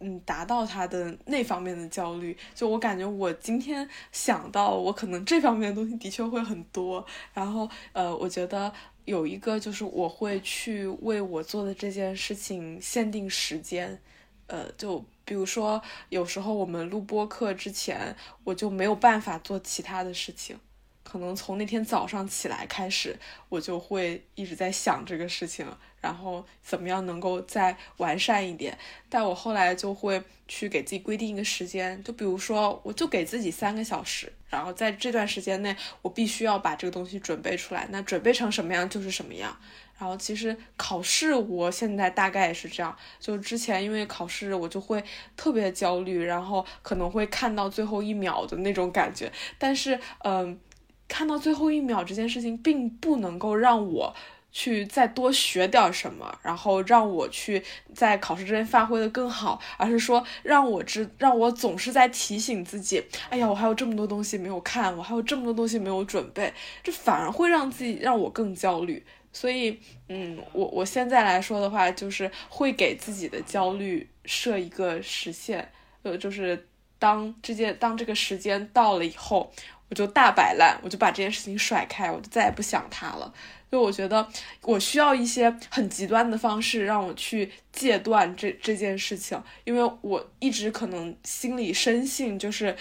[0.00, 2.36] 嗯，达到他的那方面的焦虑。
[2.54, 7.04] 就我感觉，我今天想到，我可能这方面的东西的确会很多。
[7.32, 8.72] 然后，呃，我觉得
[9.04, 14.00] 有一个就是我会去为我做的这件事情限定时间，
[14.46, 15.04] 呃，就。
[15.28, 20.56] 比如说，有时候我们录播课之前，我就没有办法做其他的事情，
[21.02, 25.66] 可能从那天早上起来开始，我就会一直在想这个事情，
[26.06, 28.78] 然后怎么样能够再完善一点。
[29.08, 37.88] 但我后来就会去给自己规定一个时间，就比如说，我就给自己三个小时，然后在这段时间内，我必须要把这个东西准备出来。
[37.90, 39.56] 那准备成什么样就是什么样。
[39.98, 42.96] 然后其实考试，我现在大概也是这样。
[43.18, 45.02] 就是之前因为考试，我就会
[45.36, 49.32] 特别焦虑，然后可能会看到最后一秒的那种感觉。
[49.58, 50.60] 但是，嗯，
[51.08, 54.14] 看到最后一秒这件事情，并不能够让我
[54.58, 66.50] 去再多学点什么，然后让我去在考试之前发挥的更好，而是说让我知，让我总是在提醒自己，哎呀，我还有这么多东西没有看，我还有这么多东西没有准备，
[66.82, 69.04] 这反而会让自己让我更焦虑。
[69.30, 75.70] 所以，嗯，我我现在来说的话，就是会给自己的焦虑设一个时限，
[76.02, 76.66] 呃，就是
[76.98, 79.52] 当这件当这个时间到了以后，
[79.88, 83.32] 我就大摆烂，我就把这件事情甩开，我就再也不想他了。
[83.70, 84.26] 就我觉得
[84.62, 92.76] 我需要一些很极端的方式让我去戒断这这件事情，因为我一直可能心里深信，就是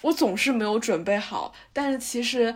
[0.00, 2.54] 我总是没有准备好，但是其实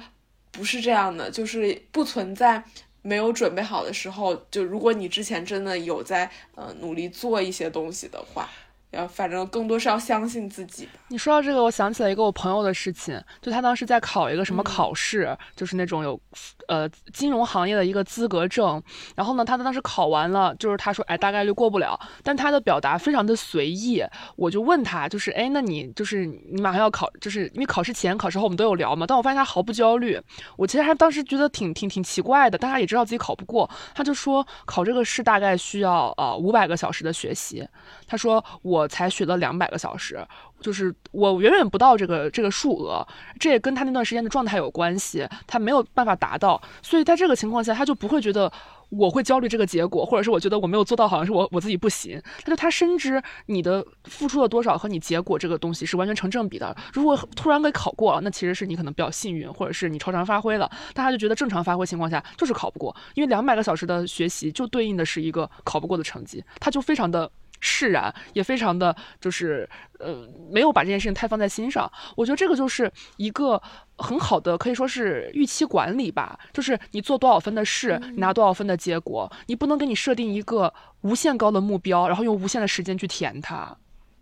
[0.50, 2.64] 不是这样的，就是不存在。
[3.02, 8.50] 没有准备好的时候，就如果你之前真的有在呃努力做一些东西的话。
[8.96, 10.88] 呃，反正更多是要相信自己。
[11.08, 16.20] 你说到这个，我想起了一个我朋友的事情，就他当时在考一个什么考试，就是那种有，
[16.66, 18.82] 呃，金融行业的一个资格证。
[19.14, 21.98] 然后呢，他当时考完了，就是他说，哎，大概率过不了。
[22.24, 24.02] 但他的表达非常的随意。
[24.34, 29.06] 我就问他，就是，哎，那你就是你马上要考，就是因为考试前、考试后我们都有聊嘛。
[29.06, 30.20] 但我发现他毫不焦虑。
[30.56, 33.68] 我其实还当时觉得挺挺挺奇怪的，但他也知道自己考不过。
[33.94, 37.64] 他就说，考这个试大概需要呃五百个小时的学习。
[38.08, 38.85] 他说我。
[38.88, 40.18] 才学了两百个小时，
[40.60, 43.06] 就是我远远不到这个这个数额，
[43.38, 48.50] 这也跟他那段时间的状态有关系，他没有办法达到，所以在这个情况下，他就不会觉得
[48.88, 52.20] 我会焦虑这个结果，或者是我觉得我没有做到，好像是我我自己不行。
[52.44, 56.74] 他就他深知你的付出了多少和你结果这个东西是完全成正比的。
[56.92, 60.70] 如果突然给考过了，那其实是你可能比较幸运，或者是你超常发挥了。
[60.94, 67.30] 但他就觉得正常发挥情况下就是考不过，因为两百个小时的学习就对应的是一个考不过的成绩，他就非常的。
[67.60, 71.90] 释然，也非常的就是，呃，没有把这件事情太放在心上。
[72.16, 73.60] 我觉得这个就是一个
[73.96, 76.38] 很好的，可以说是预期管理吧。
[76.52, 83.76] 就是你做多少分的事，拿多少分的结果，你不能给你设定一个无限高的目标，然后用无限的时间去填它。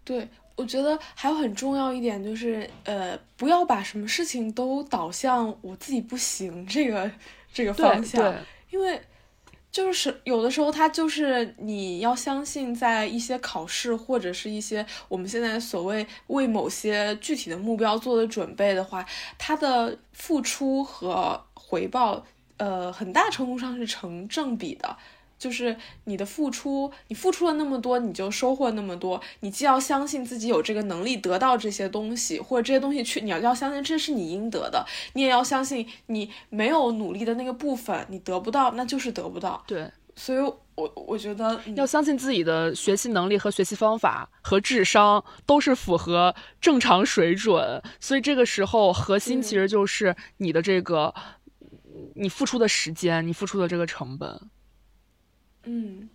[0.05, 7.11] 对，我觉得还有很重要一点就是，呃，不要把什么事情都导向我自己不行这个
[7.53, 8.35] 这个方向，
[8.71, 9.01] 因为。
[9.75, 19.05] 就是有的时候，他就是你要相信，在一些考试或者是一些我们现在所谓为某些具体的目标做的准备的话，
[19.37, 22.25] 他的付出和回报，
[22.59, 24.97] 呃，很大程度上是成正比的。
[25.45, 29.21] 就是你的付出，你付出了那么多，你就收获那么多。
[29.41, 34.87] 你既要相信自己有这个能力得到这些东西，或者这些东西去，你要要相信这是你应得的。
[35.13, 39.63] 你也要相信你没有努力的那个部分，你得不到，那就是得不到。
[39.67, 40.39] 对，所以，
[40.77, 47.83] 我我觉得要相信自己的学习能力和学习方法和智商都是符合正常水准。
[48.01, 51.15] 所以这个时候，核心其实就是你的这个，
[52.15, 54.41] 你付出的时间，你付出的这个成本。
[55.65, 56.09] 嗯，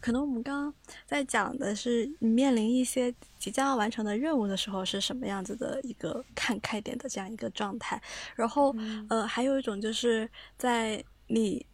[0.00, 0.74] 可能我们刚刚
[1.06, 8.00] 在讲的是你面临一些即将要完成的任务的时候是什么样子的一个看开点的这样一个状态，
[8.34, 8.74] 然后
[9.08, 11.64] 呃，还有一种就是在你。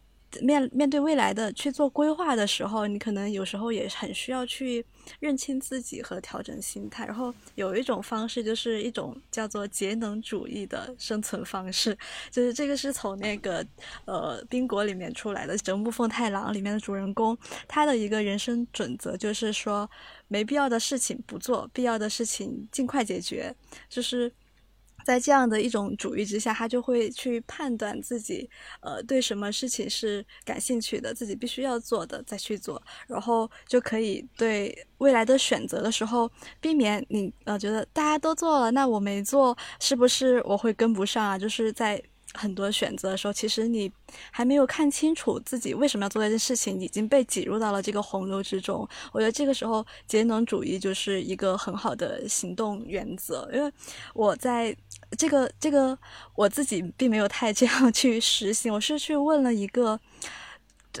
[0.41, 4.85] 面面对未来的去做规划的时候，你可能有时候也很需要去
[5.19, 7.05] 认清自己和调整心态。
[7.05, 11.97] 然后有一种方式，就是一种叫做节能主义的生存方式，
[12.29, 13.65] 就是这个是从那个
[14.05, 19.89] 呃冰国里面出来的《折木奉太郎》里面的主人公，他的一个人生准则就是说，
[20.27, 23.53] 没必要的事情不做，必要的事情尽快解决，
[23.89, 24.31] 就是。
[25.03, 28.49] 在这样的一种主义之下，他就会去判断自己，
[28.81, 41.37] 呃，对什么事情是感兴趣的，自己必须要做的再去做，然后就可以对未来的选择的时候避免你呃觉得大家都做了，那我没做，是不是我会跟不上啊？
[41.37, 42.01] 就是在。
[42.33, 43.91] 很多选择的时候，其实你
[44.31, 48.87] 还没有看清楚自己为什么要做这件事情，已经被挤入到了这个洪流之中。
[49.11, 53.49] 我觉得这个时候节能主义就是一个很好的行动原则。
[53.53, 53.71] 因为
[54.13, 54.75] 我在
[55.17, 55.97] 这个这个
[56.35, 59.99] 我自己并没有太这样 去实行，我是去问了一个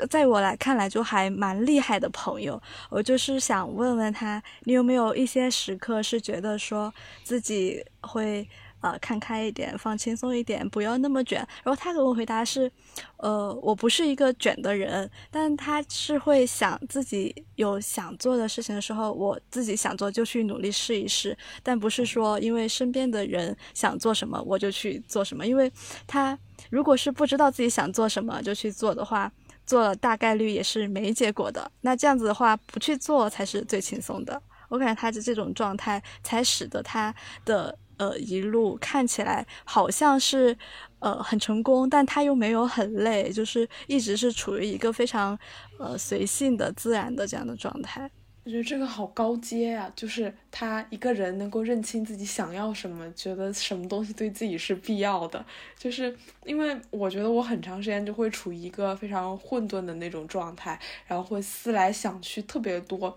[0.09, 2.61] 在我来看来就还蛮厉害的朋友。
[2.89, 6.93] 我就是想问问他，你有没有一些时刻是觉得说
[7.23, 8.45] 自己会。
[8.81, 11.37] 呃，看开一点，放轻松一点，不要那么卷。
[11.63, 12.71] 然后他给我回答是，
[13.17, 25.45] 呃，我不是一个卷的人，但他是会想自己有想做的事情的时候，我自己想做就去努力试一试，但不是说因为身边的人想做什么我就去做什么。
[25.45, 25.71] 因为
[26.07, 26.37] 他
[26.71, 29.31] 如果是不知道自己想做什么就去做的话，
[29.65, 31.71] 做了大概率也是没结果的。
[31.81, 34.41] 那这样子的话，不去做才是最轻松的。
[34.69, 37.13] 我感觉他的这种状态才使得他
[37.45, 37.77] 的。
[38.01, 40.57] 呃，一路看起来好像是，
[40.97, 45.37] 呃，很成功，但他又没有很累，就是一直是处于一个非常，
[45.77, 48.09] 呃，随性的、自然的这样的状态。
[48.43, 55.45] 我觉得这个好高阶啊，就是他一个人能够认清自己想要什么，觉得什么东西对自己是必要的，
[55.77, 63.15] 就是因为我觉得我很长时间就会处于一个非常混沌的那种状态，然后会思来想去特别多，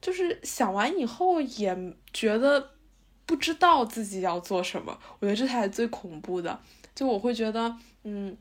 [0.00, 1.76] 就是想完以后也
[2.12, 2.70] 觉得。
[3.30, 6.60] 不知道自己要做什么，我觉得这才是最恐怖的。
[6.96, 8.36] 就我会觉得，嗯，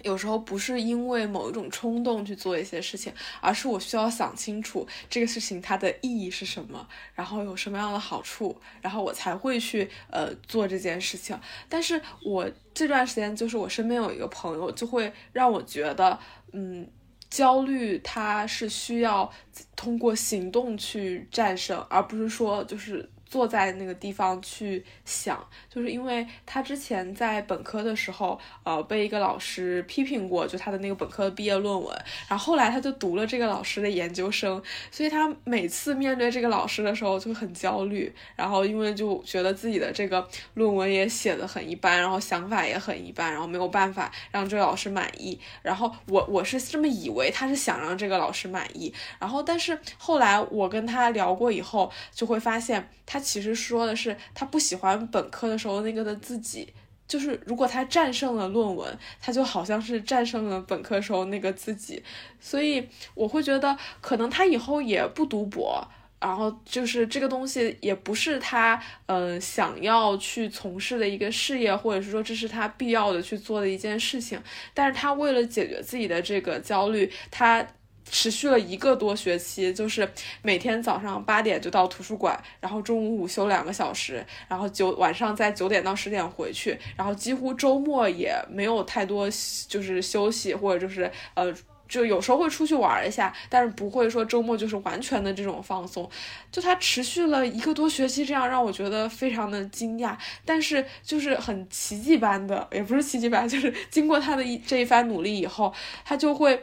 [0.00, 3.12] 有时候不是因为某一种冲动去做一些事情，
[3.42, 11.38] 而是我需要想清楚这个事情它的意义是什么，然后有什么样的好处，然后我才会去呃做这件事情。
[11.68, 16.18] 但是我这段时间就是我身边有一个朋友，就会让我觉得，
[16.52, 16.88] 嗯，
[17.28, 19.30] 焦虑它是需要
[19.76, 23.10] 通过行动去战胜，而不是说就是。
[23.32, 31.96] 坐在那个地方去想，就是因为他之前在本科的时候，呃，被一个老师批评过，就他的那个本科毕业论文，
[32.28, 53.21] 然后后来他就读了这个老师的研究生，所以他每次面对这个老师的时候就很焦虑，然后因为就觉得自己的这个论文也写的很一般，然后想法也很一般，然后没有办法让这个老师满意，然后我我是这么以为他是想让这个老师满意，然后但是后来我跟他聊过以后，就会发现他。
[53.22, 56.68] 其实说的是他不喜欢本科的时候那个的自己，
[57.06, 62.02] 就是如果他战胜了论文，他就好像是战胜了本科时候那个自己，
[62.40, 65.86] 所以我会觉得可能他以后也不读博，
[66.20, 74.40] 然后就是这个东西也不是他嗯想要去从事的一个事业，或者是说这是他必要的去做的一件事情，
[74.74, 77.66] 但是他为了解决自己的这个焦虑，他。
[78.10, 80.08] 持续了一个多学期，就是
[80.42, 89.28] 每天早上八点就到图书馆，然后中午午休两个小时，然后九晚上在九点到十点回去，然后几乎周末也没有太多
[89.68, 91.52] 就是休息或者就是呃
[91.88, 96.08] 就有时候会出去玩一下，但是不会说周末就是完全的这种放松。
[96.50, 105.72] 就他持续了一个多学期，这样让我觉得非常的惊讶，但是就是很奇迹般的，也不是奇迹般，就是经过他的一这一番努力以后，
[106.04, 106.62] 他就会。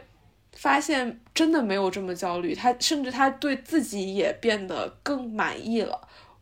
[0.60, 5.98] 发现真的没有这么焦虑，他甚至他对自己也变得更满意了。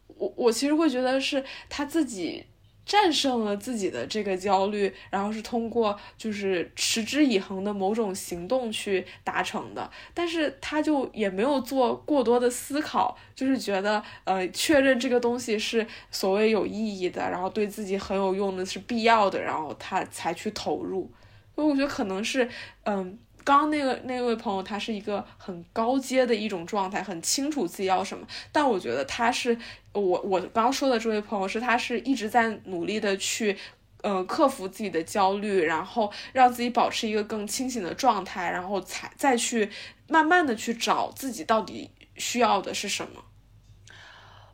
[0.08, 2.44] 我我其实会觉得是他自己
[2.84, 9.88] 战胜了自己的这个焦虑，然后是通过就是持之以恒的某种行动去达成的。
[10.12, 21.08] 但是他就也没有做过多的思考，就是觉得呃确认这个东西是所谓有意义的，然后对自己很有用的是必要的，然后他才去投入。
[21.54, 22.48] 所以我觉得可能是
[22.82, 23.16] 嗯。
[23.44, 28.26] 刚刚那个那位朋友，他是一个很高阶的一种状态，很清楚自己要什么。
[28.52, 29.56] 但我觉得他是
[29.92, 33.56] 我我刚刚说的这位朋友，是他是一直在努力的去，
[34.02, 39.70] 呃，克服自己的焦虑，然后让自己保持一个更清醒的状态，然后才再去
[40.08, 43.24] 慢慢的去找自己到底需要的是什么。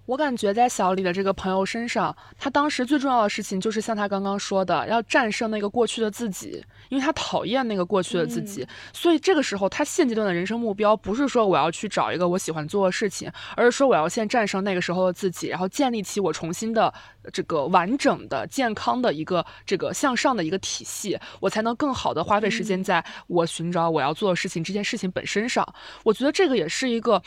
[0.06, 8.66] 我感觉在小李的这个朋友身上，他当时最重要的事情就是像他刚刚说的，要战胜那个过去的自己，因为他讨厌那个过去的自己。
[8.92, 16.92] 所以这个时候，他现阶段的人生目标不是说我要去找一个我喜欢做的事情，而是说我要先战胜那个时候的自己，然后建立起我重新的
[17.32, 25.66] 这个完整的、健康的一个这个向上的一个体系，我才能更好的花费时间在我寻找我要做的事情这件事情本身上。
[26.02, 27.22] 我觉得这个也是一个。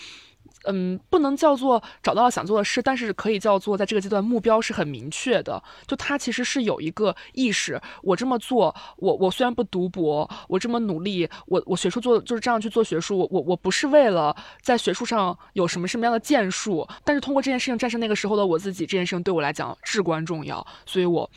[0.68, 5.61] 嗯，不能叫做找到了想做的事，但是可以叫做在这个阶段目标是很明确的。
[5.88, 21.30] 就他其实是有一个意识，我这么做，我我虽然不读博，我这么努力，我我学术做就是这样去做学术，我我不是为了在学术上有什么什么样的建树，但是通过这件事情战胜那个时候的我自己，这件事情对我来讲至关重要，所以我。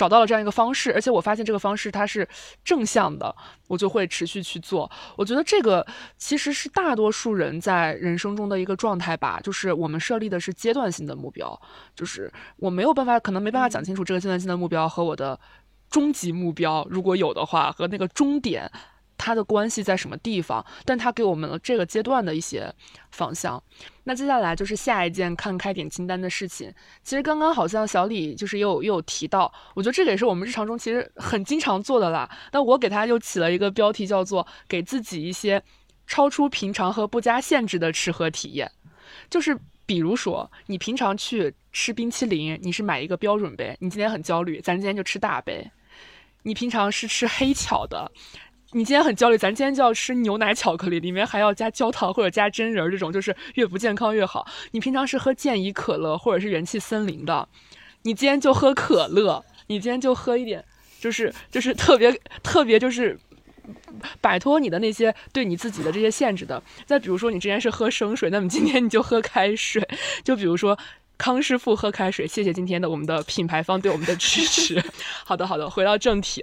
[0.00, 2.26] 找到了这样一个方式，而且我发现这个方式它是
[2.64, 3.36] 正向的，
[3.68, 4.90] 我就会持续去做。
[5.14, 5.86] 我觉得这个
[6.16, 11.60] 其实是大多数人在人生中的一个状态吧，就是我们设立的是阶段性的目标，
[11.94, 15.38] 就是我没有办法，可能没办法讲清楚这个阶段性的目标和我的
[15.90, 18.72] 终极目标，如果有的话，和那个终点。
[19.20, 22.72] 它的关系在什么地方，但它给我们了这个阶段的一些
[23.10, 23.62] 方向。
[24.04, 26.72] 那接下来就是下一件看开点清单的事情。
[27.04, 32.28] 其实刚刚好像小李就是又又有提到，我觉得这个也是我们日常中其实很经常做的啦。
[32.50, 35.62] 那我给他又起了一个标题，叫做“给自己一些
[36.06, 38.72] 超出平常和不加限制的吃喝体验”。
[39.28, 45.70] 就是比如说，你平常去吃冰淇淋，你是买一个标准杯，你今天很焦虑，咱今天就吃大杯。
[46.42, 48.10] 你平常是吃黑巧的。
[48.72, 54.46] 你今天很焦虑，咱今天就要吃牛奶巧克力，里面还要加焦糖或者加榛仁儿，这种就是越不健康越好。
[54.70, 57.48] 你平常是喝健怡可乐或者是元气森林的，
[58.02, 60.64] 你今天就喝可乐，你今天就喝一点，
[61.00, 62.12] 就是就是特别
[62.44, 63.18] 特别就是
[64.20, 66.62] 摆脱你的那些对你自己的这些限制的。
[66.86, 69.86] 再比如说，你之前是喝生水，那么今天你就喝开水。
[70.22, 70.78] 就比如说。
[71.20, 74.82] 康师傅喝开水，谢谢今天的我们的品牌方对我们的支持。
[75.22, 76.42] 好的，好的，回到正题，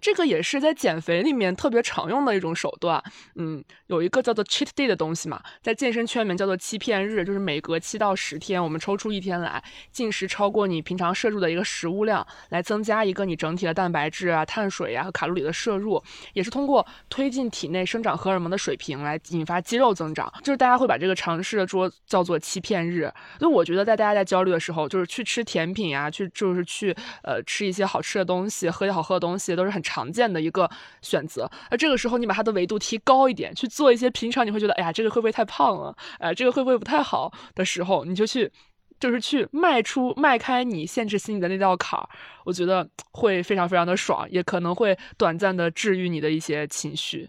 [0.00, 3.00] 这个也是在减肥里面特别常用的一种手段。
[3.36, 9.62] 嗯，有一个叫做 cheat day 的东西嘛，在健身圈里面叫做欺骗日，就是每隔七到十天，我们抽出一天来
[9.92, 16.02] 进食超过你平常摄入的一个食物量，来增加一个你整体的蛋白质啊、碳水呀和卡路里的摄入，
[16.32, 20.32] 也是通过推进体内生长荷尔蒙的水平来引发肌肉增长。
[20.42, 23.08] 就是大家会把这个尝试的说叫做欺骗日。
[23.38, 24.15] 所以我觉得在大家。
[24.16, 30.70] 在焦虑的时候，就是去吃甜品呀，去就是去呃吃一些好吃的东西，喝一些好喝的东西，都是很常见的一个
[31.02, 31.50] 选择。
[31.70, 35.94] 而这个时候，你把它的维度提高一点，去做一些平常你会觉得，哎呀，这个会不会太胖了？
[36.18, 38.50] 哎，这个会不会不太好的时候，你就去，
[38.98, 42.08] 就是去迈出迈开你限制心理的那道坎儿。
[42.44, 47.28] 我觉得会非常非常的爽，也可能会短暂的治愈你的一些情绪。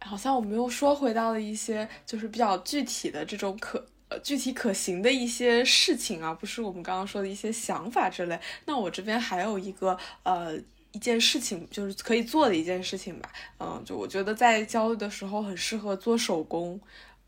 [0.00, 3.86] 好像我们又说回到了一些就是比较具体的这种可。
[4.20, 8.38] 具体可行的一些事情啊，不是我们刚刚说的一些想法之类。
[8.66, 10.56] 那我这边还有一个呃
[10.92, 13.32] 一件事情，就是可以做的一件事情吧。
[13.58, 16.80] 嗯，就我觉得在焦虑的时候很适合做手工，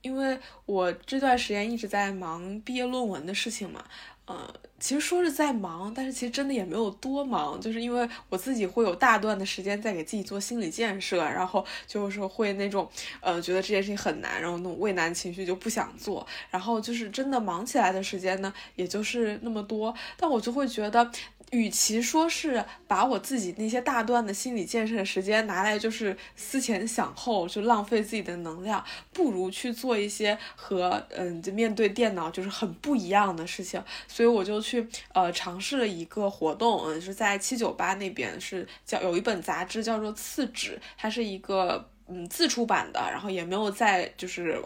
[0.02, 3.84] 因为我这段时间一直在忙毕业论文的事情嘛。
[4.26, 12.88] 呃，其实说是在忙，但是其实真的也没有多忙，就是因为我自己会有大段的时间在给自己做心理建设，然后就是会那种
[13.20, 21.10] 呃觉得这件事情很难，然后那种畏难情绪就不想做，然后就是真的忙起来的时间呢，也就是那么多，但我就会觉得。
[21.54, 33.82] 与其说是把我自己那些大段的心理建设时间拿来就是思前想后，就浪费自己的能量，不如去做一些和嗯，就面对电脑就是很不一样的事情。
[34.08, 44.60] 所以我就去呃尝试了一个活动，嗯，是在七九八那边是叫有一本杂志叫做《次纸》，它是一个嗯自出版的，然后也没有在就是。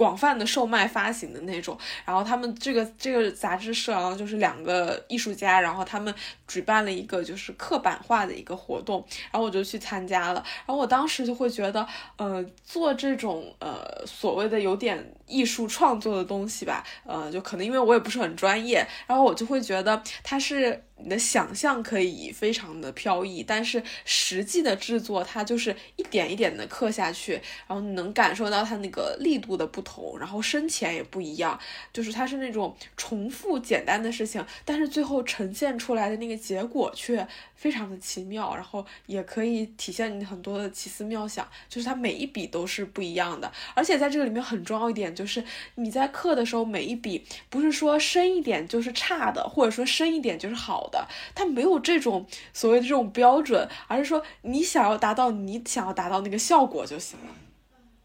[0.00, 1.76] 广泛的售卖发行的那种，
[2.06, 6.14] 然后他们这个这个杂志社啊，就是两个艺术家，然后他们
[6.48, 11.86] 举办了一个就是刻板化的一个活动，然后我就去参加了，然后我当时就会觉得，
[12.16, 20.82] 呃，做这种呃所谓的有点艺术创作的东西吧，呃，就可能因为我也不是很专业，然后我就会觉得它是。
[21.02, 27.32] 你的想象可以非常的飘逸，但是实际的制作它就是一点一点的刻下去，
[27.66, 31.58] 然后你能感受到它那个力度的不同，然后深浅也不一样，
[31.90, 37.26] 就是它是那种重复简单的事情，但是最后呈现出来的那个结果却
[37.60, 45.44] 非常的奇妙，然后也可以体现你很多的奇思妙想，就是它每一笔都是不一样的，而且在这个里面很重要一点就是
[45.74, 50.80] 你在刻的时候每一笔不是说深一点就是差的，或者说深一点就是好。
[50.90, 57.34] 的，它没有这种所谓的这种标准，而是说你想要达到你想要达到那个效果就行了。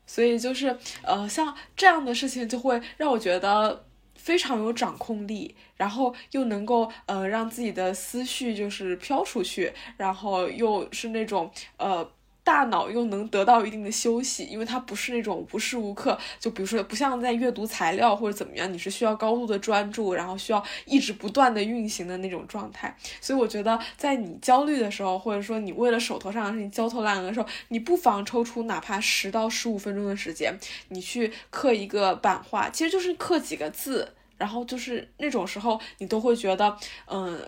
[0.05, 3.84] 所以就是呃，像这样的事情就会让我觉得
[4.15, 12.09] 非常有掌控力，然后又能够呃让自己的思绪就是飘出去，然后又是那种呃。
[12.45, 22.95] 大脑又能得到一定的休息，因为它不是那种无时无刻就，比如说不像在阅读材料或者怎么样，你是需要高度的专注，然后需要一直不断的运行的那种状态。
[23.19, 30.55] 所以我觉得，在你焦虑的时候，或者说你为了手头上的事情焦头烂额的时候，你不妨抽出哪怕十到十五分钟的时间，
[30.89, 36.77] 你去刻一个版画，其实就是刻几个字，然后就是那种时候，你都会觉得，
[37.07, 37.43] 嗯。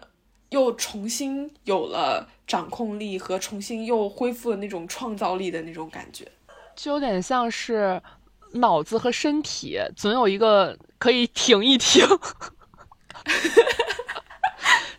[0.49, 6.25] 又重新有了掌控力和重新又恢复了那种创造力的那种感觉，
[6.75, 8.01] 就有点像是
[8.53, 12.07] 脑子和身体总有一个可以停一停。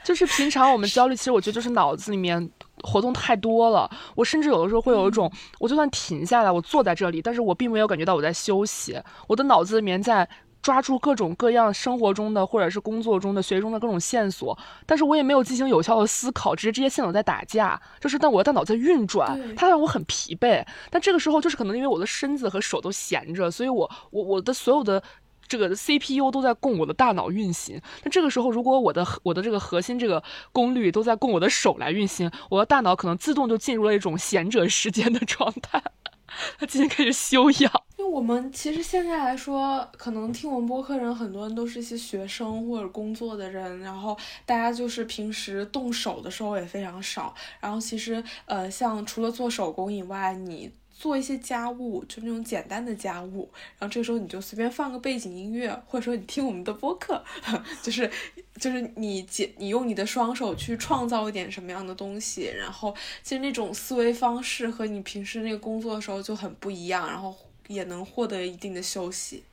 [0.05, 2.51] 就是平常我们焦虑，其实我觉得就是脑子里面
[2.83, 3.91] 活动太多了。
[4.15, 10.29] 我甚至有的时候会有一种，我就算停下来，我坐在这里，但是我并没有感觉到我在休息，我的脑子里面在。
[10.61, 20.65] 抓住各种各样生活中的或者是工作中的、学习中的各种线索，但是我也没有进行有效的思考，只是这些线索在打架，就是但我的大脑在运转，它让我很疲惫。
[20.91, 25.03] 但这个时候就是可能因为我的身子和手都闲着，所以我我我的所有的
[25.47, 27.81] 这个 CPU 都在供我的大脑运行。
[28.03, 35.83] 那这个时候如果我的我的这个核心这个功率都在供我的手来运行，我的大脑可能自动就进入了一种闲者时间的 状态。
[36.59, 44.17] 他今天开始休养，因为我们其实现在来说，可能听我们播客人很多人都是一些学生或者工作的人，然后
[44.47, 47.35] 大家就是平时动手的时候也非常少。
[47.61, 50.71] 然后其实呃，像除了做手工以外，你。
[50.99, 57.23] 做一些家务，就那种简单的家务，然后这个时候你就随便放个背景音乐，或者说你听我们的播客，
[57.81, 58.11] 就是
[58.57, 62.93] 就是你解你用你的双手去创造一点什么样的东西，然后
[63.23, 67.33] 其实那种思维方式和你平时那个工作的时候就很不一样，然后
[67.69, 69.45] 也能获得一定的休息。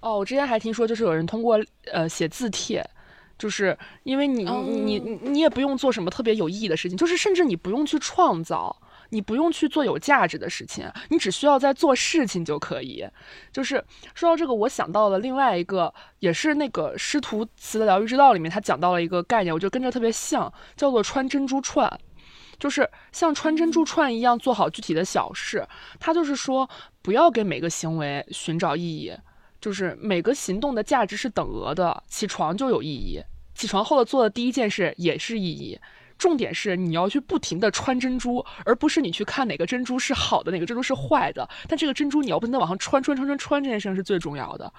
[0.00, 1.62] 哦，我之前还听说，就是有人通过
[1.92, 2.82] 呃写字帖，
[3.38, 8.74] 就是因为你你你你也不用做什么特别有意义的事情，就是甚至你不用去创造。
[9.10, 13.06] 你不用去做有价值的事情，你只需要在做事情就可以。
[13.52, 13.82] 就是
[14.14, 21.90] 说到这个，我想到了另外一个，也是那个师徒词的疗愈之道里面，他讲到了一个概念，我觉得跟着特别像，叫做穿珍珠串，
[22.58, 25.66] 就是像穿珍珠串一样做好具体的小事。
[25.98, 26.68] 他就是说，
[27.00, 29.12] 不要给每个行为寻找意义，
[29.60, 32.02] 就是每个行动的价值是等额的。
[32.08, 33.22] 起床就有意义，
[33.54, 35.78] 起床后的做的第一件事也是意义。
[36.18, 41.48] 重点是你要去不停的穿珍珠，而不是你去看哪个珍珠是好的，哪个珍珠是坏的。
[41.68, 44.72] 但这个珍珠你要不停的往上穿穿穿穿穿，这件事情是最重要的。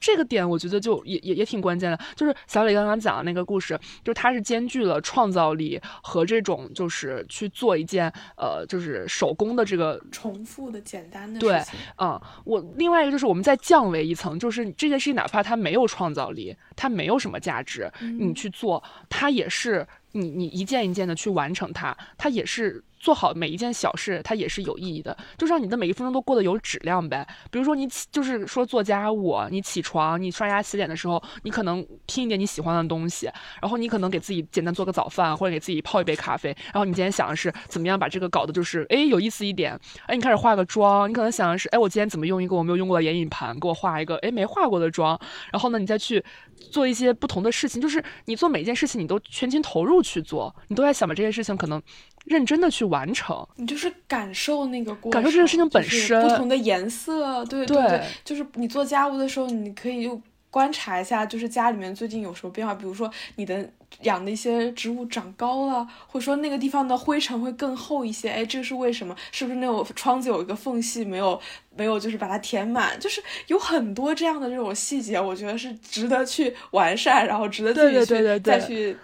[0.00, 11.62] 这个点我觉得就也也也挺关键的，就是小李刚刚讲的那个故事，就是它是兼具了创造力和这种就是去做一件呃就是手工的这个重复的简单的对，
[11.98, 22.82] 嗯，我另外一个就是我们再降维一层，就是这件事情哪怕它没有创造力，它没有什么价值，你去做它也是你你一件一件的去完成它，它也是。
[22.98, 27.26] 做好每一件小事，它也是有意义的，就让你的每一分钟都过得有质量呗。
[27.50, 33.30] 比如说你起，就是说做家务，你起床，你刷牙洗脸的时候，你可能听一点你喜欢的东西，
[33.62, 36.48] 然后你可能给自己简单做个早饭，或者给自己泡一杯咖啡。
[36.66, 45.18] 然后你今天想的是怎么样把这个搞得就是哎有意思一点，哎你开始化个妆，你可能想的是哎我今天怎么用一个我没有用过的眼影盘给我画一个哎没化过的妆，
[45.52, 46.22] 然后呢你再去
[46.70, 51.80] 做一些不同的事情，就是你做每一件事情你都全情投入去做，你都在想把这件事情可能。
[52.28, 60.20] 认真的去完成，你就是感受那个过程，感受这个事情本身，不同的颜色，对对对，就是你做家务的时候，你可以又
[60.50, 63.68] 观察一下，就是家里面最近有什么变化，比如说你的
[64.02, 69.14] 养的一些植物长高了，或者说那个地方的灰尘会更厚一些，哎，这个是为什么？
[69.30, 71.38] 是不是那种窗子有一个缝隙没有
[71.76, 72.98] 没有就是把它填满？
[72.98, 78.96] 就是有很多这样的这种细节，我觉得是值得去完善，然后值得自己去再去。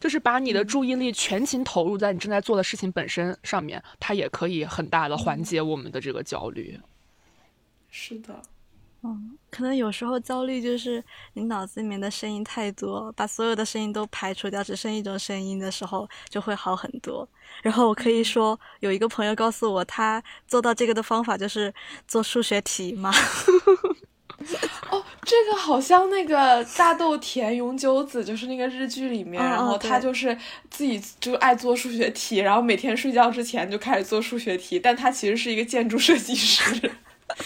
[0.00, 6.80] 就是把你的注意力全情投入在你正在做的事情本身上面，它也可以很大的缓解我们的这个焦虑。
[7.90, 8.40] 是的，
[9.02, 17.28] 嗯，可能有时候焦虑就是你脑子里面的声音太多，把所有的声音都排除掉，只剩一种声音的时候，就会好很多。
[17.62, 21.74] 然后我可以说，有一个朋友告诉我，他做到这个的方法就是
[22.06, 23.12] 做数学题嘛。
[24.90, 30.36] 哦，这个好像那个大豆田永久子，就是那个日剧里面，然后他就是
[30.70, 36.90] 自己就爱做数学题，然后每天睡觉之前就开始做数学题，但他其实是一个建筑设计师。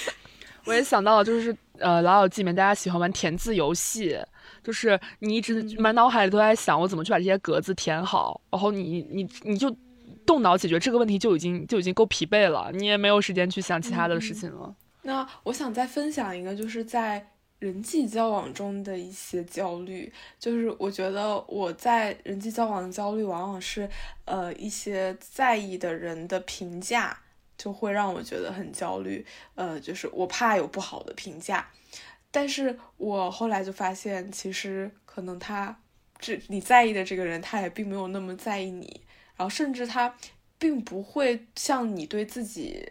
[0.64, 4.16] 我也想到了，就是呃，老友记里面大家喜欢玩填字游戏，
[4.62, 9.76] 就是你一直满脑海里都在想我怎么去把这些格子填好，然后你你你就
[10.24, 14.74] 动脑解决这个问题就已经就已经够疲惫了，你也没有时间去想其他的事情了。
[15.06, 20.10] 那我想再分享一个，就是在人际交往中的一些焦虑。
[20.38, 23.86] 就是我觉得我在人际交往的焦虑，往往是
[24.24, 27.18] 呃一些在意的人的评价，
[27.58, 29.24] 就会让我觉得很焦虑。
[29.54, 31.68] 呃，就是我怕有不好的评价。
[32.30, 35.78] 但是我后来就发现，其实可能他
[36.18, 39.02] 这你在意的这个人，他也并没有那么在意你，
[39.36, 40.16] 然后甚至他
[40.58, 42.88] 并不会像你对自己。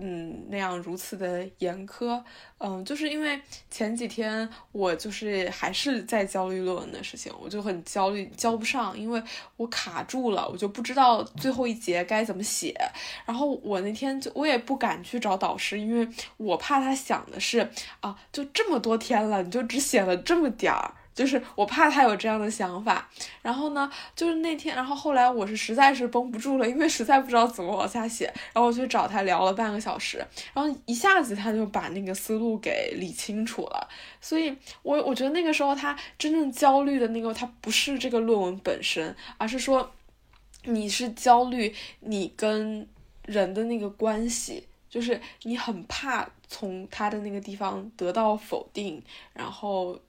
[0.00, 2.22] 嗯，那样如此的严苛，
[2.58, 3.40] 嗯，就是因为
[3.70, 9.22] 前几天我就是还是在焦虑论文的事情，我就很焦虑，交不上，因为
[9.56, 12.74] 我卡住了，我就不知道最后一节该怎么写。
[13.26, 17.68] 然后我那天就我也不敢去找导师，因为我怕他想的是
[18.00, 20.94] 啊，就这么多天了，你就只写了这么点儿。
[21.18, 23.10] 就是我怕他有这样的想法。
[23.42, 33.88] 然后呢，就是那天，然后后来我是实在是绷不住了，因为实在不知道怎么往下写，然后我去找他聊了半个小时，然后一下子他就把那个思路给理清楚了。
[34.20, 39.90] 所以，我我觉得那个时候他真正焦虑的那个，他不是这个论文本身，而是说
[40.64, 42.86] 你是焦虑你跟
[43.24, 44.64] 人的那个关系。
[44.90, 49.02] 就是你很怕从他的那个地方得到否定，
[49.34, 50.00] 然后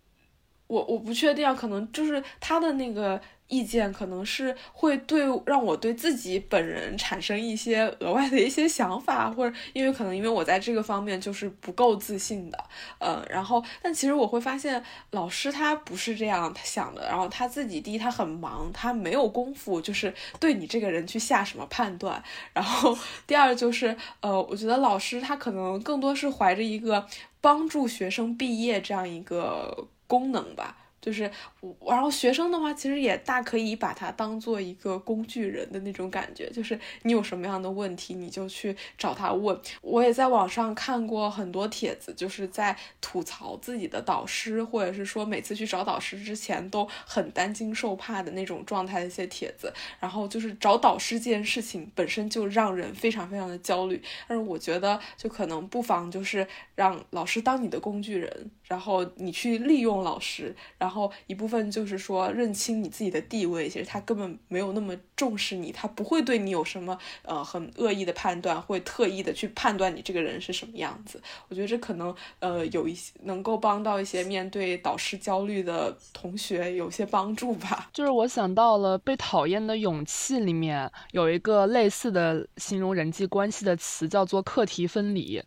[0.70, 3.20] 我我不确定啊，可能就是他的那个。
[3.52, 12.66] 意见可能是会对让我对自己本人产生一些额外的一些想法，或者因为可能因为我在这个方面就是不够自信的，
[13.00, 22.96] 呃，然后但其实我会发现老师他不是这样他想的，然后他自己第一他很忙，他没有功夫就是对你这个人去下什么判断，然后
[23.26, 27.04] 第二就是呃，我觉得老师他可能更多是怀着一个
[27.42, 30.79] 帮助学生毕业这样一个功能吧。
[31.02, 31.30] 就是
[31.60, 36.50] 我，然后学生的话，其实也大可以把它当做一个工具人的那种感觉。
[36.52, 39.60] 就是你有什么样的问题，你就去找他问。
[39.82, 49.74] 我也在网上看过很多帖子，就是在吐槽自己的导师，或者是说每次去找导师之前都很担惊受怕的那种状态的一些帖子。
[50.00, 54.02] 然后就是找导师这件事情本身就让人非常非常的焦虑。
[54.28, 71.22] 但是我觉得，就可能不妨就是让老师当你的工具人，然后你去利用老师，然然后一部分就是说认清你自己的地位，其实他根本没有那么重视你，他不会对你有什么呃很恶意的判断，会特意的去判断你这个人是什么样子。
[71.48, 77.92] 我觉得这可能呃有一些能够帮到一些面对导师焦虑的同学有些帮助吧。
[77.94, 85.44] 就是我想到了《被讨厌的勇气》里面有一个类似的形容人际关系的词，叫做课题分离，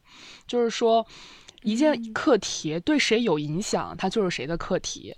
[0.46, 1.04] 就是说
[1.62, 5.16] 一件课题对谁有影响，它就是谁的课题。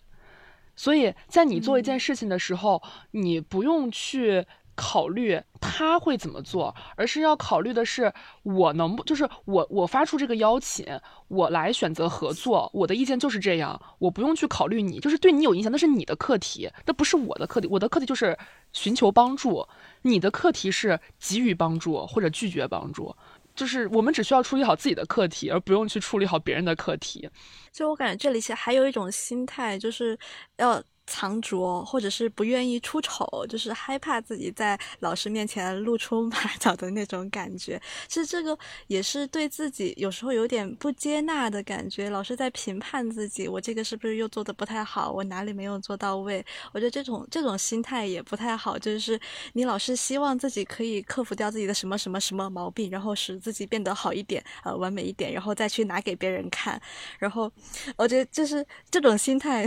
[0.76, 4.44] 所以在你做一件事情的时候，你不用去
[4.76, 8.12] 考虑他会怎么做，而是要考虑的是
[8.42, 10.84] 我能不就是我我发出这个邀请，
[11.28, 18.36] 我来选择合作，我的意见就是这样，我不用去考虑你，就是对你有影响，那是你的课题，那不是我的课题，我的课题就是
[18.72, 19.64] 寻求帮助，
[20.02, 23.14] 你的课题是给予帮助或者拒绝帮助。
[23.54, 27.28] 就是我们只需要处理好自己的课题，而不用去处理好别人的课题。
[27.72, 30.18] 就我感觉这里其实还有一种心态，就是
[30.56, 30.82] 要。
[31.06, 37.80] 藏拙，或者是不愿意出丑，就是害怕自己在老师面前露出马脚的那种感觉。
[38.08, 45.12] 其实这个也是对自己有时候有点不接纳的感觉，老师在评判自己，我这个是不是又做的不太好？
[45.12, 46.44] 我哪里没有做到位？
[46.72, 49.20] 我觉得这种这种心态也不太好，就是
[49.52, 56.80] 你老是希望自己可以克服掉自己的什么什么什么毛病，然后使自己变得好一点，呃，完美一点，然后再去拿给别人看。
[57.18, 57.50] 然后
[57.96, 59.66] 我觉得就是这种心态。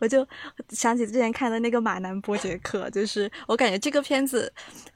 [0.00, 0.26] 我就
[0.70, 4.52] 想起之前看的那个马南波杰克，就是我感觉这个片子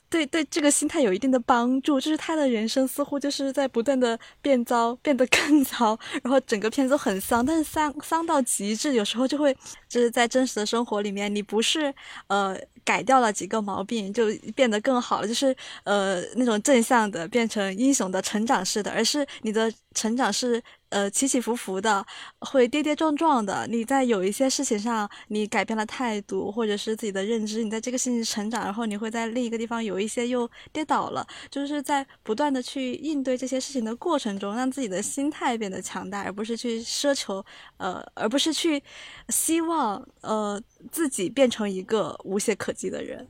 [0.08, 9.56] 对对这个心态有一定的帮助，就是他的人生似乎就是在不断的变糟，变得更糟，然后整个片子很丧，但是丧丧到极致，有时候就会
[9.88, 11.92] 就是在真实的生活里面，你不是
[12.28, 15.54] 呃改掉了几个毛病就变得更好了，就是
[15.84, 20.62] 呃那种正向的变成英雄的成长式的，而是你的成长是。
[20.90, 22.06] 呃，起起伏伏的，
[22.38, 23.66] 会跌跌撞撞的。
[23.68, 37.44] 你在有一些事情上，你改变了态度，或者是自己的认知，你在这个事情成长，然后你会在另一个地方有一些又跌倒了，就是在不断的去应对这些事情的过程中，让自己的心态变得强大，而不是去奢求，
[37.78, 38.80] 呃，而不是去
[39.28, 40.60] 希望，呃，
[40.90, 43.26] 自己变成一个无懈可击的人。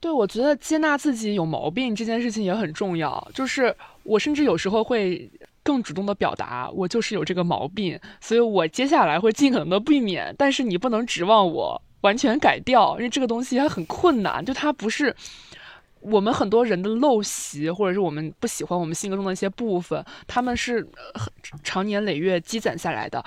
[0.00, 3.28] 对，我觉得接纳自己有毛病这件事情也很重要。
[3.34, 5.30] 就是我甚至有时候会。
[5.64, 10.34] 更主动的表达，我就是有这个毛病，所以我接下来会尽可能的避免。
[10.36, 15.14] 但是你不能指望我完全改掉，因为这个东西它很困难，就它不是
[16.00, 20.84] 我们很多人的陋习，或者是我们不喜欢我们性格中的一些部分，他们是
[21.62, 23.24] 长年累月积攒下来的。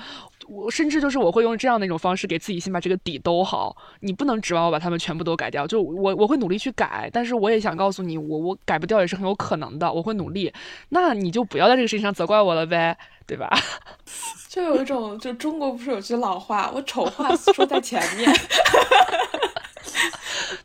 [0.48, 3.76] 我甚至就是我会用这样的一种方式给自己先把这个底兜好。
[4.02, 10.54] 你不能指望我把他们全部都改掉，就我我会努力去改，但是我也想告诉你，我我改不掉也是很有可能的，我会努力。
[10.89, 13.50] 那你就不要在这个事情上责怪我了呗，对吧？
[14.50, 18.32] 就有一种，就中国不是有句老话，我丑话说在前面。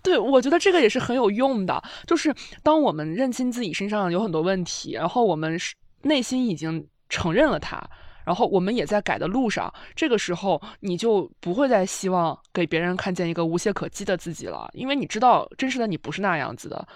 [0.02, 7.80] 对，我觉得这个也是很有用的，就是当我们认清自己身上有很多问题，然后我们是内心已经承认了它。
[8.24, 16.86] 然后我们也在改的路上，这个时候你就不会再希望给别人看见一个无懈可击的自己了，因为你知道真实的你不是那样子的。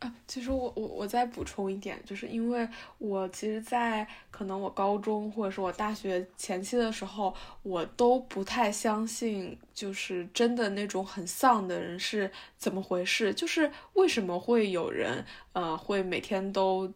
[0.00, 2.68] 啊，其实我我我再补充一点，就是因为
[2.98, 15.24] 我其实，在可能我高中或者是我大学前期的时候，我都不太相信，就是真的那种很丧的人是怎么回事，就是为什么会有人
[15.54, 16.92] 呃会每天都。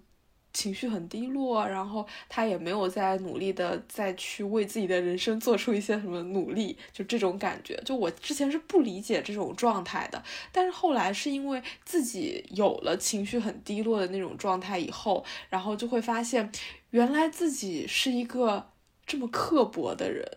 [0.53, 7.81] 情绪很低落，然后他也没有在努力的再去为自己的人生做出一些什么努力，就这种感觉。
[7.85, 16.51] 就我之前是不理解这种状态的，但是后来是因为自己有了情绪很低落的那种状态以后，然后就会发现，
[16.91, 18.71] 原来自己是一个
[19.07, 20.29] 这么刻薄的人，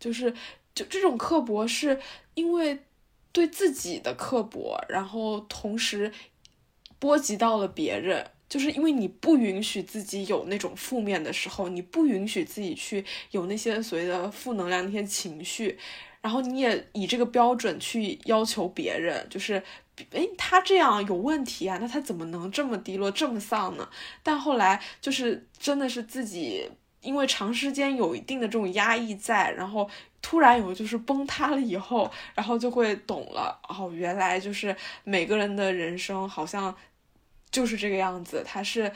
[0.00, 0.34] 就是
[0.74, 2.00] 就这种刻薄是
[2.34, 2.80] 因为
[3.30, 6.12] 对自己的刻薄，然后同时
[6.98, 8.26] 波及到了别人。
[8.50, 15.78] 就是因为你不允许自己有那种负面的时候，你不允许自己去有那些所谓的负能量那些情绪，
[16.20, 19.62] 然后你也以这个标准去要求别人，就是，
[20.10, 23.88] 哎，他这样有问题啊，那他怎么能这么低落、这么丧呢？
[24.24, 26.68] 但后来就是真的是自己
[27.02, 29.88] 因为长时间有一定的这种压抑在，然后
[30.20, 34.74] 突然有就是崩塌了以后，然后就会懂了，哦，原来就是
[35.04, 36.74] 每个人的人生好像。
[37.50, 38.92] 就是这个样子，它是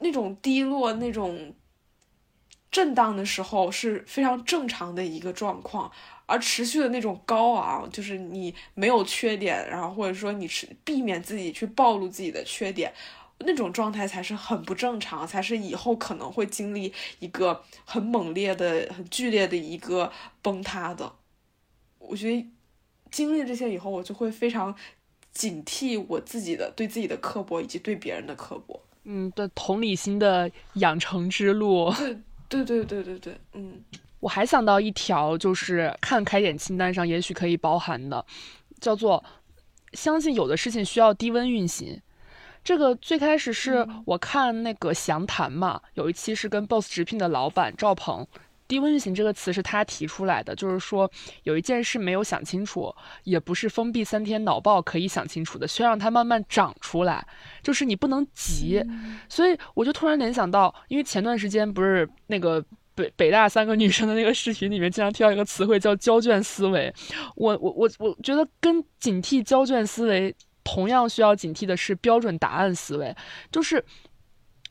[0.00, 1.54] 那种低落、那种
[2.70, 5.90] 震荡的时候是非常正常的一个状况，
[6.26, 12.92] 而持续的那种高昂，就是你没有缺点，然后或者说你是避免自己去暴露自己的缺点，
[13.38, 20.12] 那种状态才是很不正常，才是以后可能会经历一个很猛烈的、很剧烈的一个
[20.42, 21.12] 崩塌的。
[21.98, 22.50] 我觉得
[23.10, 24.76] 经历这些以后，我就会非常。
[25.32, 28.80] 警惕我自己的对自己的刻薄，以及对别人的刻薄。
[29.04, 31.92] 嗯，的同理心的养成之路。
[32.48, 33.40] 对，对，对，对，对，对。
[33.54, 33.82] 嗯，
[34.20, 38.24] 我还想到一条，就是看开点清单上也许可以包含的，
[38.80, 39.24] 叫做
[39.94, 42.00] 相信有的事情需要低温运行。
[42.62, 48.24] 这个最开始是我看那个详谈嘛，有一期是跟 BOSS 直聘的老板赵鹏。
[48.72, 51.10] 低温运行这个词是他提出来的，就是说
[51.42, 52.90] 有一件事没有想清楚，
[53.24, 57.22] 也不是封闭三天脑爆可以想清楚的，需要让它慢慢长出来，
[57.62, 58.82] 就是你不能急。
[59.28, 62.64] 所以我就突然联想到，因为前段时间不是那个
[62.94, 66.90] 北北大三个女生的那个视频里面，经常提到一个词汇叫交卷思维。
[67.36, 73.14] 我我我我觉得跟警惕交卷思维同样需要警惕的是标准答案思维，
[73.50, 73.84] 就是。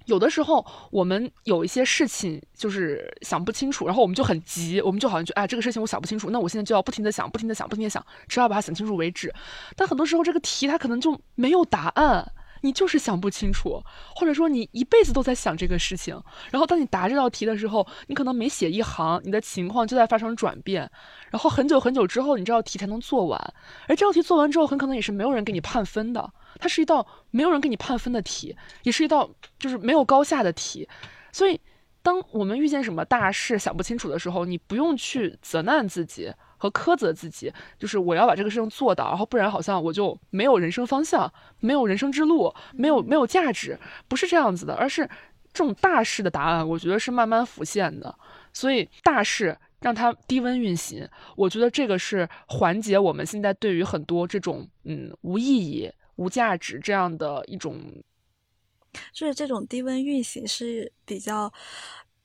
[0.06, 9.34] 有的时候，我们有一些事情就是想不清楚，然后我们就很急，我们就好像就哎，这个事情我想不清楚，那我现在就要不停的想，不停的想，不停的想，直到把它想清楚为止。
[9.76, 12.32] 但很多时候，这个题它可能就没有答案。
[12.62, 13.84] 你就是想不清楚，
[14.16, 16.20] 或者说你一辈子都在想这个事情，
[16.52, 20.90] 然后当你答这道题的时候，你可能每写一行，你的情况就在发生转变，
[21.30, 23.54] 然后很久很久之后，你这道题才能做完，
[23.88, 30.88] 而这道题做完之后，很可能也是没有人给你判分的，它是一道没有人给你判分的题，也是一道就是没有高下的题，
[31.32, 31.60] 所以
[32.02, 36.32] 当我们遇见什么大事想不清楚的时候，你不用去责难自己。
[36.62, 43.76] 和苛责自己，就是我要把这个事情做到，然后不然好像我就没有人生方向，没有人生之路，没有没有价值，
[44.08, 45.10] 不是这样子的，而是
[45.52, 48.16] 这种大事的答案，我觉得是慢慢浮现的。
[48.54, 57.76] 所以大事让它低温运行，我觉得这个是缓解我们现在对于很多这种嗯无意义、无价值这样的一种，
[59.12, 61.52] 就是这种低温运行是比较。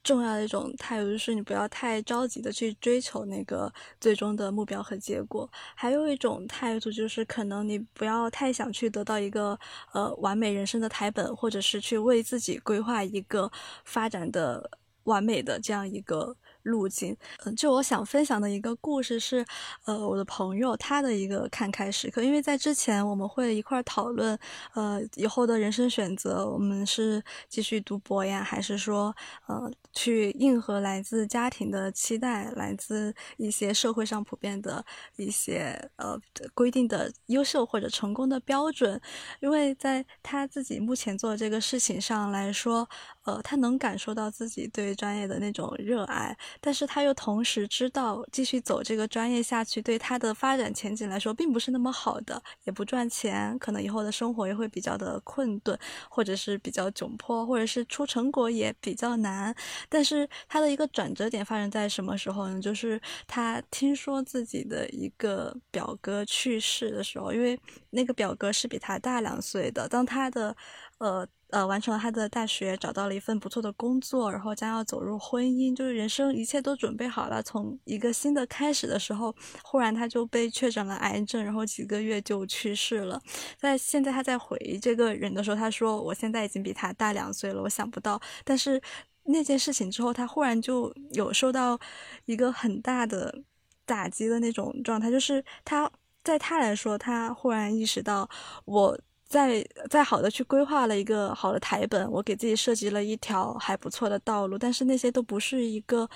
[0.06, 9.58] 重要的一种态度就是你不要太着急的去追求那个最终的目标和结果，还有一种态度就是可能你不要太想去得到一个
[9.92, 13.50] 呃完美人生的台本，或者是去为自己规划一个
[13.84, 14.70] 发展的
[15.02, 16.36] 完美的这样一个。
[16.66, 19.44] 路径，嗯，就我想分享的一个故事是，
[19.84, 24.38] 呃，我的朋友他的一个看开时刻，因为在之前我们会一块讨论，
[24.74, 29.14] 呃，以后的人生选择，我们是继续读博呀，还是说，
[29.46, 34.84] 呃，去应和来自家庭的期待，来自一些社会上普遍的
[35.16, 36.18] 一些呃
[36.52, 39.00] 规定的优秀或者成功的标准，
[39.40, 42.88] 因为在他自己目前做这个事情上来说。
[43.26, 55.76] 呃，他能感受到自己对专业的那种热爱，但是他又同时知道继续走这个专业下去，对他的发展前景来说并不是那么好的，也不赚钱，可能以后的生活也会比较的困顿，
[56.08, 59.52] 或者是比较窘迫，或者是出成果也比较难。
[59.88, 62.60] 但是他的一个转折点发生在什么时候呢？
[62.60, 67.58] 就是他听说自己的一个表哥去世的时候，因为
[67.90, 70.56] 那个表哥是比他大两岁的，当他的。
[70.98, 83.20] 呃呃完成了他的大学，找到了一份不错的工作，然后将要走入婚姻，就是人生一切都准备好了，从一个新的开始的时候，忽然他就被确诊了癌症，然后几个月就去世了。
[83.58, 88.80] 在现在他在回忆这个人的时候，他说：“我现在已经比他大两岁了，我想不到。”但是
[89.24, 91.78] 那件事情之后，他忽然就有受到
[92.26, 93.42] 一个很大的
[93.84, 95.90] 打击的那种状态，就是他
[96.22, 98.28] 在他来说，他忽然意识到，
[98.64, 98.98] 我
[99.28, 106.08] 再再好的去规划了一个好的台本，我给自己设计了一条还不错的道路，但是那些都不是一个。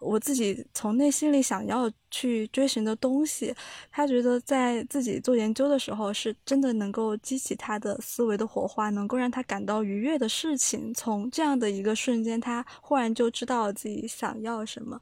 [0.00, 3.54] 我自己从内心里想要去追寻的东西，
[3.88, 10.92] 他觉得在自己做研究的时候，是真的能够激起他的思维的火花，能够让他感到愉悦的事情。
[10.92, 15.00] 从这样的一个瞬间，他忽然就知道自己想要什么。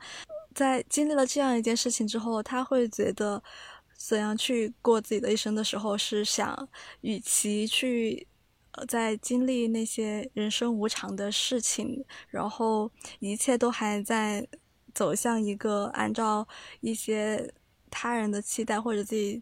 [0.54, 3.42] 在经历了这样一件事情之后，他会觉得
[4.00, 6.68] 怎样去过自己的一生的时候，是想
[7.02, 8.26] 与其去
[8.72, 12.90] 呃在经历那些人生无常的事情，然后
[13.20, 14.48] 一切都还在。
[14.92, 16.48] 走向一个按照
[16.80, 17.54] 一些
[17.92, 19.40] 他人的期待或者自己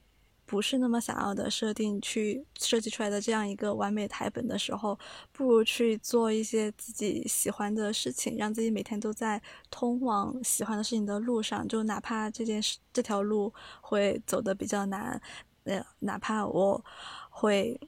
[0.49, 4.99] 不是那么想要的设定去设计出来的这样一个完美台本的时候，
[5.31, 9.41] 不如去做一些自己喜欢的事情，让自己每天都在
[9.71, 11.69] 通往喜欢的事情的路上。
[11.69, 15.21] 就哪怕这件事这条路会走得比较难，
[15.65, 16.83] 呃，哪怕我
[17.29, 17.79] 会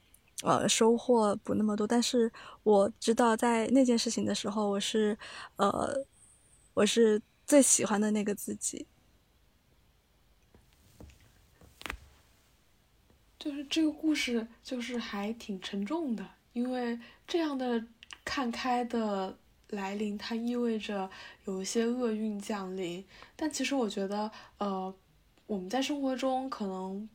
[0.43, 2.31] 呃收获不那么多，但是
[2.63, 5.17] 我知道在那件事情的时候，我是
[5.57, 6.05] 呃，
[6.75, 7.21] 我是。
[7.51, 8.87] 最喜欢的那个自己，
[13.41, 17.84] 就是这个故事，就是还挺沉重的，因为这样的
[18.24, 19.36] 看开的
[19.70, 21.11] 来临，它意味着
[21.47, 23.05] 有一些厄运降临。
[23.34, 24.95] 但其实我觉得，呃，
[25.47, 27.09] 我们在生活中可能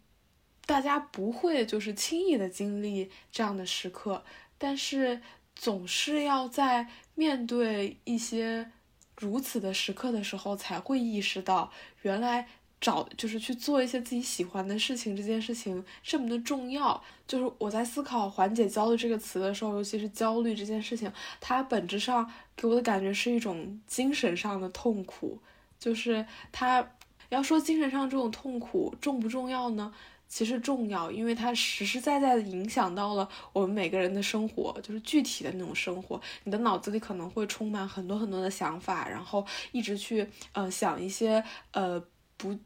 [0.65, 4.25] 大家不会就是轻易的经历这样的时刻，
[4.57, 5.21] 但是
[5.55, 8.71] 总是要在面对一些。
[9.17, 11.71] 如此的时刻的时候，才会意识到，
[12.01, 12.49] 原来
[12.85, 17.03] 找就是去做一些自己喜欢的事情，这件事情这么的重要。
[17.25, 21.11] 就是我在思考“缓解焦虑”这个词的时候，尤其是焦虑这件事情，
[21.41, 25.39] 它本质上给我的感觉是一种精神上的痛苦。
[25.79, 26.87] 就是它
[27.29, 29.91] 要说精神上这种痛苦重不重要呢？
[30.27, 36.21] 其实重要，因为它实实在在的影响到了我们每个人的生活，就是具体的那种生活。
[36.43, 42.03] 你的脑子里可能会充满很多很多的想法，然后一直去呃想一些呃
[42.37, 42.57] 不，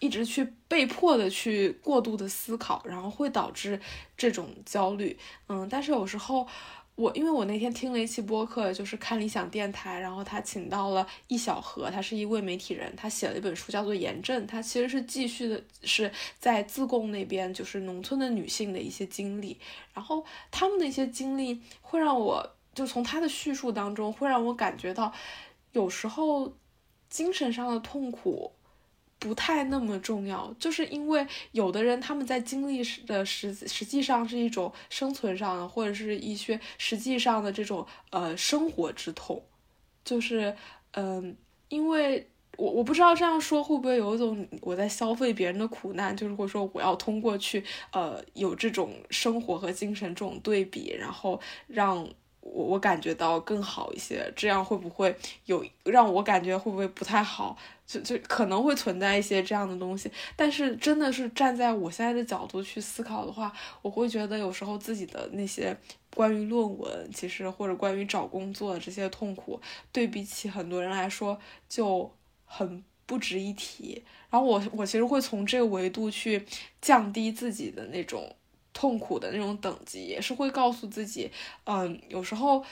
[0.00, 3.80] 一直去被迫的去过度的思考，然后会导致
[4.16, 5.18] 这种焦虑。
[5.48, 6.46] 嗯，但是有时候。
[6.96, 19.60] 我因为我那天听了一期播客，就是看理想电台，然后他请到了易小荷，他是一位媒体人，他写了一本书叫做《炎症》，他其实是继续的是在自贡那边，就是农村的女性的一些经历，
[19.92, 25.12] 然后他们的一些经历会让我就从他的叙述当中会让我感觉到，
[25.72, 26.56] 有时候
[27.10, 28.54] 精神上的痛苦。
[29.18, 39.42] 不太那么重要，就是因为有的人他们在经历的实实际上是一种生存上的，或者是一些实际上的这种呃生活之痛，
[40.04, 40.54] 就是
[40.92, 41.36] 嗯，
[41.68, 52.06] 因为我我不知道这样说会不会有一种我在消费别人的苦难，就是会说我要通过去呃有这种生活和精神这种对比，然后让。
[52.52, 55.14] 我我感觉到更好一些，这样会不会
[55.46, 57.56] 有让我感觉会不会不太好？
[57.86, 60.10] 就就可能会存在一些这样的东西。
[60.34, 65.76] 但是真的是站在我现在的角度去思考的话，我会觉得有时候自己的那些
[66.14, 69.60] 关于论文，其实或者关于找工作的这些痛苦，
[69.92, 71.38] 对比起很多人来说
[71.68, 72.10] 就
[72.44, 74.02] 很不值一提。
[74.30, 76.44] 然后我我其实会从这个维度去
[76.80, 78.34] 降低自己的那种。
[78.76, 81.30] 痛苦的那种等级，也是会告诉自己，
[81.64, 82.62] 嗯，有时候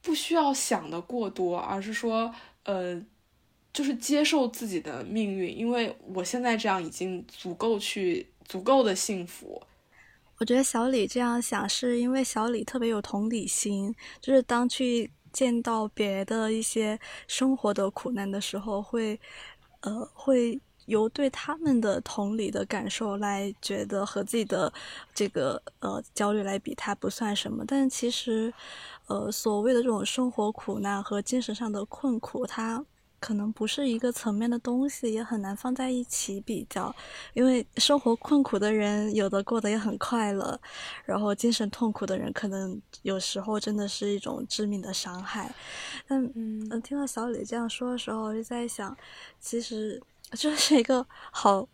[0.00, 2.34] 不需要想的过多，而是说，
[2.64, 2.98] 呃，
[3.70, 9.62] 就是接受自己的命运，因为我现在这样已经足够去足够的幸福。
[10.38, 16.98] 我觉得小李这样想，是因为小李特别有同理心，就是当去见到别的一些
[17.28, 19.20] 生活的苦难的时候，会，
[19.82, 20.58] 呃，会。
[20.86, 24.72] 由对他们的同理的感受来觉得和自己的
[25.14, 27.64] 这个呃焦虑来比，它不算什么。
[27.66, 28.52] 但其实，
[29.06, 32.84] 呃，所谓的这种生活苦难和精神上的困苦，它
[33.20, 36.94] 可能不是一个层面的东西，也很难放在一起比较。
[37.34, 40.60] 因为生活困苦的人，有的过得也很快乐，
[41.04, 45.54] 然后精神痛苦的人，可能有时候真的是一种致命的伤害。
[46.08, 48.96] 但嗯，听到小李这样说的时候，我就在想，
[49.38, 50.02] 其实。
[50.36, 51.68] 就是一个好，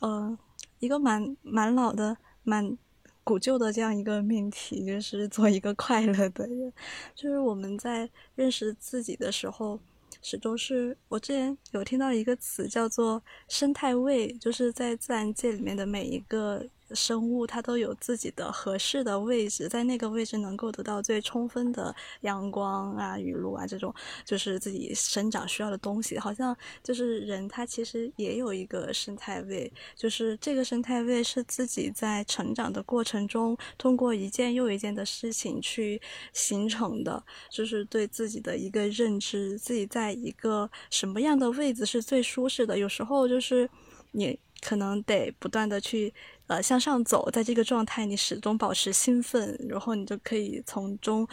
[0.00, 0.38] 呃，
[0.78, 2.76] 一个蛮蛮老的、蛮
[3.24, 6.72] 古旧的这样一个命题，就是做一个快乐的人。
[7.14, 9.80] 就是我们在认识自己的时候，
[10.22, 16.66] 始终是我之前有听到一个词叫做生态位，就是在自然界里面的每一个。
[16.94, 26.18] 生物它都有自己的合适的位置，在那个位置能够得到最充分的阳光啊、雨露啊这种，就是自己生长需要的东西。
[26.18, 36.00] 好像就是人，他其实也有一个生态位，就是这个生态位是自己在成长的过程中，通过一件又一件的事情去
[36.32, 42.78] 形成的，就是对自己的一个认知，自己在一个什么样的位置是最舒适的。
[42.78, 43.68] 有时候就是
[44.12, 46.14] 你可能得不断的去。
[46.48, 51.26] 呃，向上走，在这个状态，你始终保持兴奋，然后你就可以从中，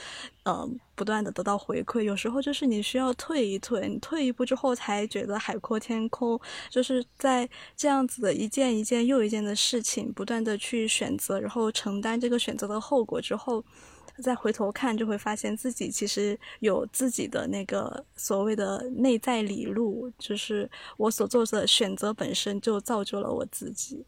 [0.43, 0.65] 呃，
[0.95, 2.03] 不断的得到回馈。
[2.03, 6.39] 有时候就是你需要退一退，你退一步之后，才觉得海阔天空。
[6.69, 13.61] 就是在这样子的一件一件又一件的事情，不断的去选择，然后承担这个选择的后果之后，
[14.21, 24.05] 再回头看，就会发现自己其实有自己的那个所谓的内在理路，就是我所做的选择本身就造就了我自己。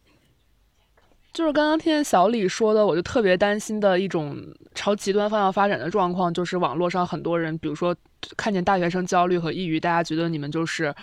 [1.33, 4.35] 就是刚刚听见小李说的，我就特别担心的一种
[4.75, 7.95] 朝极端方向发展的状况，就是网络上很多人，比如说
[8.35, 10.93] 看见大学生焦虑和抑郁，大家觉得你们就是，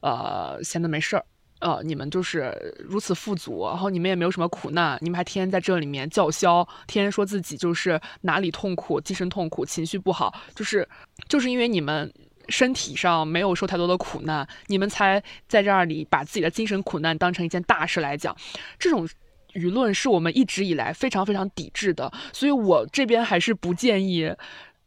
[0.00, 1.24] 呃，闲的没事儿，
[1.60, 10.88] 呃，你们就是如此富足，然后你们也没有什么苦难，你们还天天在这里面叫嚣，天天说自己就是哪里痛苦，精神痛苦，情绪不好，就是
[11.28, 12.12] 就是因为你们
[12.48, 18.36] 身体上没有受太多的苦难，你们才在这里把自己的精神苦难当成一件大事来讲，
[18.78, 19.08] 这种。
[19.54, 24.30] 舆论是我们一直以来非常非常抵制的，所以我这边还是不建议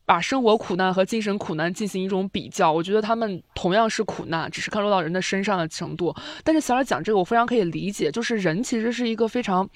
[0.09, 2.71] 把生活苦难和精神苦难进行一种比较。
[2.71, 6.11] 我觉得他们同样是苦难，只是看落到人的身上的程度。
[6.43, 9.69] 但是小冉讲这个，我非常可以理解，就是人其实是一个非常。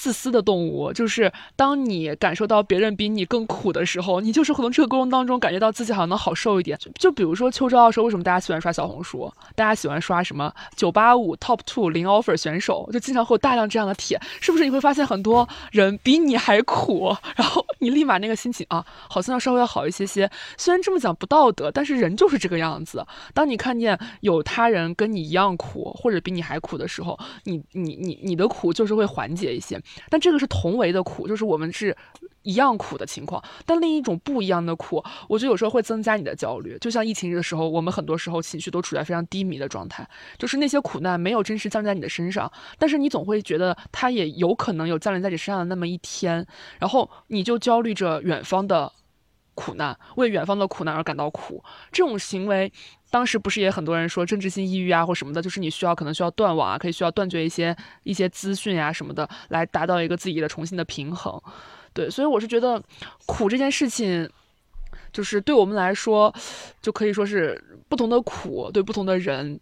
[0.00, 6.78] 自私的动物，就是当你感受到别人比你更苦的时候，你就是会从这个过程当中感觉到自己好像能好受一点。
[6.94, 9.30] 就比如说秋招的时候，为什么大家喜欢刷小红书？
[9.54, 14.64] 大家喜欢刷什么九八五 top two 零 offer 选手，就经常会有大量这样的帖，是不是？
[14.64, 20.30] 你会发现很多人比你还苦，然后你立马那个心情啊，好像要稍微要好一些些。
[20.56, 23.04] 虽然这么讲不道德，但是人就是这个样子。
[23.34, 29.78] 当你看见有他人跟你一样苦，或者比你还苦的时候，你你你你的苦就是会缓解一些。
[30.08, 31.96] 但这个是同为的苦，就是我们是
[32.42, 33.42] 一样苦的情况。
[33.66, 36.76] 但另一种不一样的苦，我觉得有时候会增加你的焦虑。
[36.80, 46.46] 就像疫情的时候，我们很多时候情绪都处在非常低迷的状态，就是那些苦难没有真实降临在你的身上，但是你总会觉得它也有可能有降临在你身上的那么一天，
[46.78, 48.92] 然后你就焦虑着远方的
[49.54, 51.62] 苦难，为远方的苦难而感到苦。
[51.92, 52.72] 这种行为。
[53.10, 61.40] 当时不是也很多人说政治性抑郁啊或什么的，就是你需要可能需要断网啊，可以需要断绝一些一些资讯啊什么的，来达到一个自己的重新的平衡。
[61.92, 62.80] 对，所以我是觉得
[63.26, 64.30] 苦这件事情，
[65.12, 66.32] 就是对我们来说，
[66.80, 69.58] 就可以说是不同的苦对不同的人。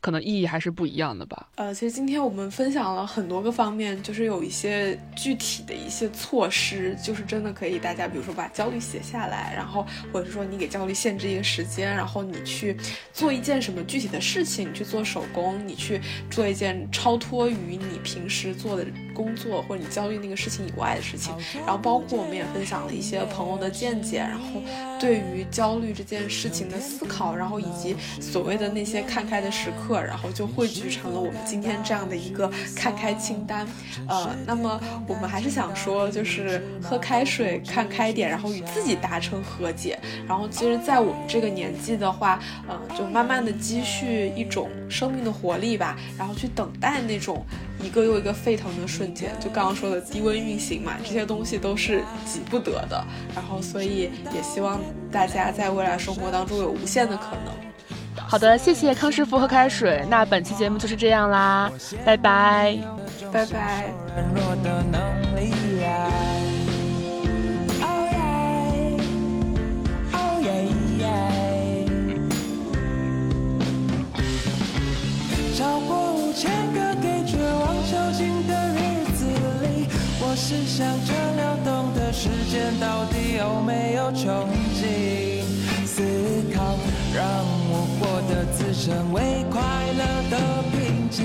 [0.00, 1.48] 可能意义还是不一样的吧。
[1.56, 12.76] 呃，其实今天我们分享了很多个方面，就是有一些具体的一些措施，就是真的可以大家，比如说把焦虑写下来，然后或者是说你给焦虑限制一个时间，然后你去
[13.12, 16.00] 做一件什么具体的事情，你去做手工，你去
[16.30, 21.34] 做一件超脱于你平时做的工作或者你焦虑那个事情以外的事情。
[21.66, 24.60] 然后包括我们也分享了一些朋友的见解，然后
[24.98, 30.00] 对于焦虑这件事情的思考，然后以及所谓的那些看开的时刻。
[30.00, 33.66] 然后就汇聚成了我们今天这样的一个看开清单，
[34.08, 39.98] 呃，那么我们还是想说，就是喝开水，看开点，然后与自己达成和解。
[40.26, 47.44] 然后其实，在我们这个年纪的话，呃，就慢慢的积蓄一种生命的活力吧，然后去等待那种
[47.82, 49.30] 一个又一个沸腾的瞬间。
[49.40, 53.04] 就刚刚说的低温运行嘛，这些东西都是急不得的。
[53.34, 57.54] 然后，所以也希望大家在未来生活当中有无限的可能。
[58.26, 60.04] 好的，谢谢康师傅喝开水。
[60.08, 61.70] 那本期节目就是这样啦，
[62.04, 62.78] 拜拜，
[63.32, 63.92] 拜拜。
[75.56, 75.99] 超过
[76.40, 79.26] 五千个给绝望囚禁的日子
[79.60, 79.86] 里，
[80.22, 85.44] 我是想着流动的时间到底有没有穷尽
[85.84, 86.02] 思
[86.56, 86.78] 考，
[87.14, 87.20] 让。
[87.72, 89.60] 我获得自称为快
[89.92, 91.22] 乐的平静，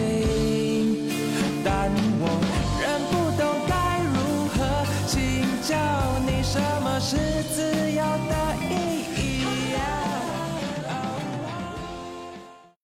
[1.63, 1.89] 但
[2.19, 2.27] 我
[2.81, 4.17] 仍不懂该如
[4.49, 4.57] 何
[5.07, 5.17] 请
[5.63, 5.73] 教
[6.27, 7.15] 你什么是
[7.55, 8.35] 自由的
[8.69, 9.04] 意义。